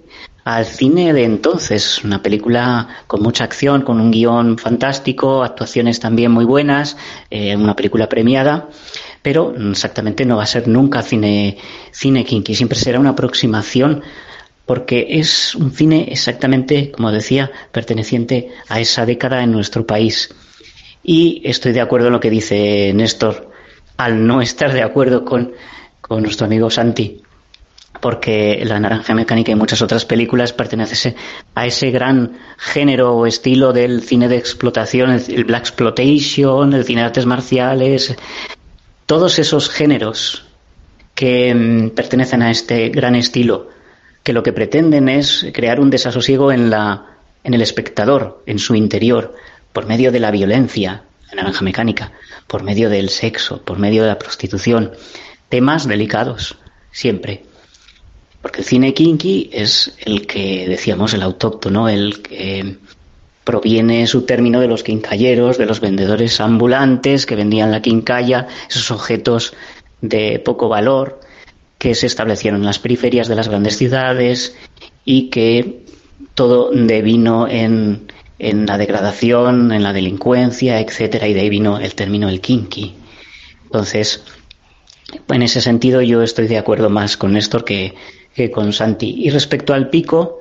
al 0.47 0.65
cine 0.65 1.13
de 1.13 1.25
entonces, 1.25 2.05
una 2.05 2.23
película 2.23 3.03
con 3.09 3.21
mucha 3.21 3.43
acción, 3.43 3.83
con 3.83 4.01
un 4.01 4.13
guion 4.13 4.59
fantástico, 4.59 5.43
actuaciones 5.43 5.99
también 5.99 6.31
muy 6.31 6.45
buenas, 6.45 6.97
eh, 7.31 7.57
una 7.57 7.75
película 7.75 8.09
premiada, 8.09 8.69
pero 9.23 9.53
exactamente 9.73 10.25
no 10.25 10.37
va 10.37 10.45
a 10.45 10.47
ser 10.47 10.69
nunca 10.69 11.03
cine, 11.03 11.59
cine 11.91 12.25
kinky, 12.25 12.55
siempre 12.55 12.79
será 12.79 13.01
una 13.01 13.11
aproximación 13.11 14.05
porque 14.67 15.19
es 15.19 15.57
un 15.57 15.73
cine 15.73 16.07
exactamente, 16.13 16.93
como 16.93 17.11
decía, 17.11 17.51
perteneciente 17.73 18.53
a 18.69 18.79
esa 18.79 19.05
década 19.05 19.43
en 19.43 19.51
nuestro 19.51 19.85
país. 19.85 20.33
Y 21.03 21.43
estoy 21.45 21.73
de 21.73 21.81
acuerdo 21.81 22.07
en 22.07 22.13
lo 22.13 22.21
que 22.21 22.31
dice 22.31 22.93
Néstor, 22.95 23.51
al 23.97 24.25
no 24.25 24.41
estar 24.41 24.73
de 24.73 24.83
acuerdo 24.83 25.25
con, 25.25 25.55
con 26.01 26.23
nuestro 26.23 26.47
amigo 26.47 26.71
Santi, 26.71 27.21
porque 28.01 28.63
La 28.65 28.79
Naranja 28.81 29.15
Mecánica 29.15 29.53
y 29.53 29.55
muchas 29.55 29.83
otras 29.83 30.05
películas 30.05 30.53
pertenecen 30.53 31.15
a 31.55 31.67
ese 31.67 31.91
gran 31.91 32.39
género 32.59 33.15
o 33.15 33.27
estilo 33.27 33.73
del 33.73 34.03
cine 34.03 34.29
de 34.29 34.37
explotación, 34.37 35.11
el 35.11 35.45
Black 35.45 35.63
Exploitation, 35.63 36.73
el 36.73 36.85
cine 36.85 37.01
de 37.01 37.07
artes 37.07 37.27
marciales, 37.27 38.17
todos 39.07 39.39
esos 39.39 39.71
géneros 39.71 40.47
que 41.15 41.55
mm, 41.55 41.91
pertenecen 41.91 42.43
a 42.43 42.51
este 42.51 42.89
gran 42.91 43.15
estilo 43.15 43.71
que 44.23 44.33
lo 44.33 44.43
que 44.43 44.53
pretenden 44.53 45.09
es 45.09 45.47
crear 45.55 45.79
un 45.79 45.89
desasosiego 45.89 46.51
en, 46.51 46.69
la, 46.69 47.19
en 47.45 47.55
el 47.55 47.63
espectador, 47.63 48.43
en 48.47 48.59
su 48.59 48.75
interior, 48.75 49.37
por 49.73 49.87
medio 49.87 50.11
de 50.11 50.19
la 50.19 50.33
violencia, 50.33 51.05
naranja 51.33 51.63
mecánica, 51.63 52.11
por 52.49 52.65
medio 52.65 52.91
del 52.91 53.09
sexo, 53.09 53.63
por 53.63 53.79
medio 53.79 54.03
de 54.03 54.09
la 54.09 54.19
prostitución. 54.19 54.93
Temas 55.49 55.87
delicados, 55.87 56.59
siempre. 56.91 57.45
Porque 58.47 58.61
el 58.61 58.65
cine 58.65 58.95
kinky 58.95 59.51
es 59.53 59.93
el 59.99 60.25
que 60.25 60.69
decíamos, 60.69 61.13
el 61.13 61.23
autóctono, 61.23 61.89
el 61.89 62.23
que 62.23 62.77
proviene 63.43 64.07
su 64.07 64.23
término 64.23 64.61
de 64.61 64.69
los 64.69 64.85
quincalleros, 64.85 65.59
de 65.59 65.67
los 65.67 65.81
vendedores 65.81 66.41
ambulantes 66.41 67.27
que 67.27 67.35
vendían 67.35 67.73
la 67.73 67.83
quincalla, 67.83 68.47
esos 68.71 68.93
objetos 68.93 69.53
de 70.01 70.39
poco 70.39 70.69
valor, 70.69 71.19
que 71.77 71.97
se 71.97 72.07
establecieron 72.07 72.61
en 72.61 72.67
las 72.67 72.79
periferias 72.79 73.27
de 73.27 73.35
las 73.35 73.49
grandes 73.49 73.79
ciudades 73.79 74.55
y 75.05 75.29
que 75.31 75.81
todo 76.35 76.71
devino 76.71 77.49
en, 77.49 78.13
en 78.39 78.65
la 78.65 78.79
degradación, 78.79 79.73
en 79.73 79.83
la 79.83 79.93
delincuencia, 79.93 80.79
etcétera, 80.79 81.27
y 81.27 81.35
de 81.35 81.41
ahí 81.41 81.51
vino 81.51 81.81
el 81.81 81.97
término 81.97 82.29
el 82.29 82.41
kinky. 82.41 82.95
Entonces, 83.65 84.23
en 85.29 85.43
ese 85.43 85.61
sentido 85.61 86.01
yo 86.01 86.23
estoy 86.23 86.47
de 86.47 86.59
acuerdo 86.59 86.91
más 86.91 87.17
con 87.17 87.33
Néstor 87.33 87.65
que, 87.65 87.97
que 88.37 88.51
con 88.51 88.71
Santi. 88.73 89.25
Y 89.25 89.31
respecto 89.31 89.73
al 89.73 89.89
pico, 89.89 90.41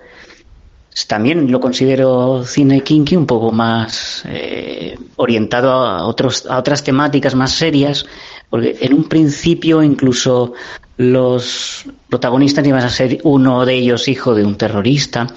también 1.07 1.49
lo 1.49 1.61
considero 1.61 2.43
cine 2.43 2.81
kinky 2.81 3.15
un 3.15 3.25
poco 3.25 3.53
más 3.53 4.23
eh, 4.27 4.97
orientado 5.15 5.71
a, 5.71 6.05
otros, 6.05 6.45
a 6.45 6.57
otras 6.57 6.83
temáticas 6.83 7.35
más 7.35 7.53
serias, 7.53 8.05
porque 8.49 8.75
en 8.81 8.93
un 8.93 9.05
principio 9.05 9.81
incluso 9.81 10.53
los 10.97 11.85
protagonistas 12.09 12.67
iban 12.67 12.83
a 12.83 12.89
ser 12.89 13.19
uno 13.23 13.65
de 13.65 13.75
ellos 13.75 14.09
hijo 14.09 14.35
de 14.35 14.43
un 14.43 14.55
terrorista. 14.55 15.27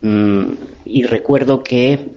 Mm, 0.00 0.44
y 0.84 1.04
recuerdo 1.04 1.62
que 1.62 2.08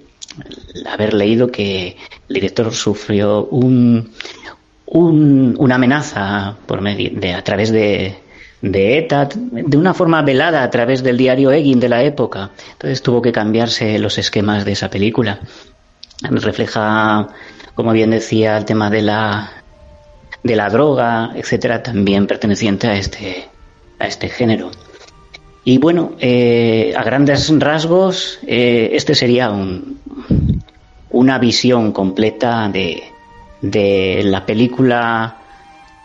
haber 0.90 1.14
leído 1.14 1.52
que 1.52 1.96
el 2.28 2.34
director 2.34 2.72
sufrió 2.74 3.44
un, 3.46 4.10
una 4.86 5.74
amenaza 5.76 6.56
por 6.66 6.80
medio 6.80 7.10
de, 7.12 7.34
a 7.34 7.42
través 7.42 7.70
de, 7.70 8.27
de 8.60 8.98
ETA, 8.98 9.28
de 9.34 9.76
una 9.76 9.94
forma 9.94 10.22
velada 10.22 10.62
a 10.62 10.70
través 10.70 11.02
del 11.02 11.16
diario 11.16 11.50
Egin 11.52 11.80
de 11.80 11.88
la 11.88 12.02
época. 12.02 12.50
Entonces 12.72 13.02
tuvo 13.02 13.22
que 13.22 13.32
cambiarse 13.32 13.98
los 13.98 14.18
esquemas 14.18 14.64
de 14.64 14.72
esa 14.72 14.90
película. 14.90 15.40
Refleja, 16.22 17.28
como 17.74 17.92
bien 17.92 18.10
decía, 18.10 18.56
el 18.56 18.64
tema 18.64 18.90
de 18.90 19.02
la 19.02 19.52
de 20.42 20.56
la 20.56 20.68
droga, 20.68 21.32
etcétera, 21.34 21.82
también 21.82 22.26
perteneciente 22.26 22.88
a 22.88 22.96
este 22.96 23.48
a 23.98 24.06
este 24.06 24.28
género. 24.28 24.70
Y 25.64 25.78
bueno, 25.78 26.12
eh, 26.18 26.94
a 26.96 27.02
grandes 27.02 27.52
rasgos, 27.58 28.38
eh, 28.46 28.90
este 28.92 29.14
sería 29.14 29.50
un, 29.50 30.00
una 31.10 31.38
visión 31.38 31.92
completa 31.92 32.68
de, 32.68 33.02
de 33.60 34.22
la 34.24 34.46
película 34.46 35.37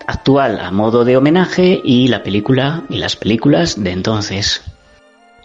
actual 0.08 0.60
a 0.60 0.72
modo 0.72 1.06
de 1.06 1.18
homenaje 1.18 1.82
y 1.84 2.08
la 2.08 2.24
película 2.24 2.84
y 2.90 2.98
las 2.98 3.16
películas 3.16 3.84
de 3.84 3.92
entonces. 3.92 4.62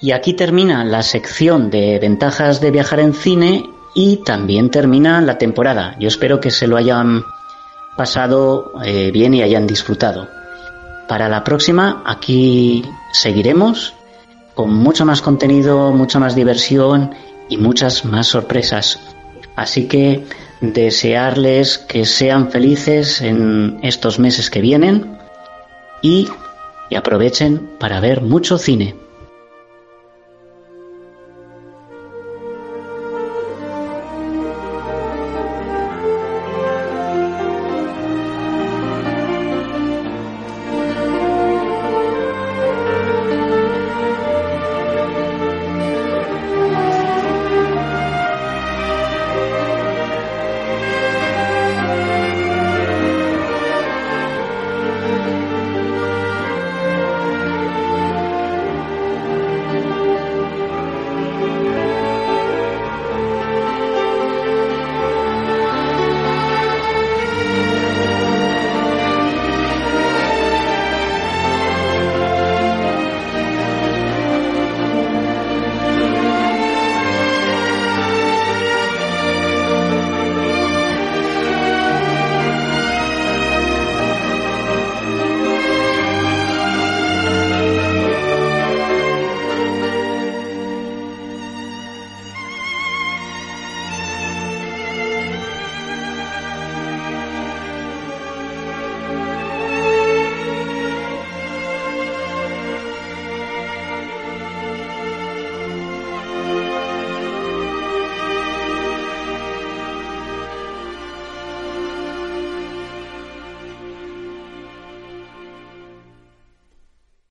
Y 0.01 0.13
aquí 0.13 0.35
termina 0.35 0.85
la 0.85 1.03
sección 1.03 1.71
de 1.71 1.99
ventajas 1.99 2.61
de 2.61 2.71
viajar 2.71 3.01
en 3.01 3.15
cine 3.15 3.65
y 3.95 4.19
también 4.19 4.71
termina 4.71 5.21
la 5.21 5.39
temporada. 5.39 5.97
Yo 5.99 6.09
espero 6.09 6.41
que 6.41 6.51
se 6.51 6.67
lo 6.67 6.77
hayan 6.77 7.25
pasado 7.97 8.73
eh, 8.85 9.11
bien 9.11 9.35
y 9.35 9.43
hayan 9.43 9.67
disfrutado. 9.67 10.29
Para 11.09 11.29
la 11.29 11.43
próxima 11.43 12.03
aquí 12.07 12.85
seguiremos 13.13 13.95
con 14.55 14.73
mucho 14.75 15.05
más 15.05 15.23
contenido, 15.23 15.93
mucha 15.93 16.19
más 16.19 16.35
diversión 16.35 17.13
y 17.49 17.57
muchas 17.57 18.05
más 18.05 18.27
sorpresas. 18.27 19.01
Así 19.57 19.89
que 19.89 20.25
desearles 20.61 21.79
que 21.79 22.05
sean 22.05 22.51
felices 22.51 23.21
en 23.21 23.79
estos 23.83 24.19
meses 24.19 24.51
que 24.51 24.61
vienen 24.61 25.19
y, 26.03 26.29
y 26.91 26.95
aprovechen 26.97 27.71
para 27.79 28.01
ver 28.01 28.21
mucho 28.23 28.59
cine. 28.59 28.95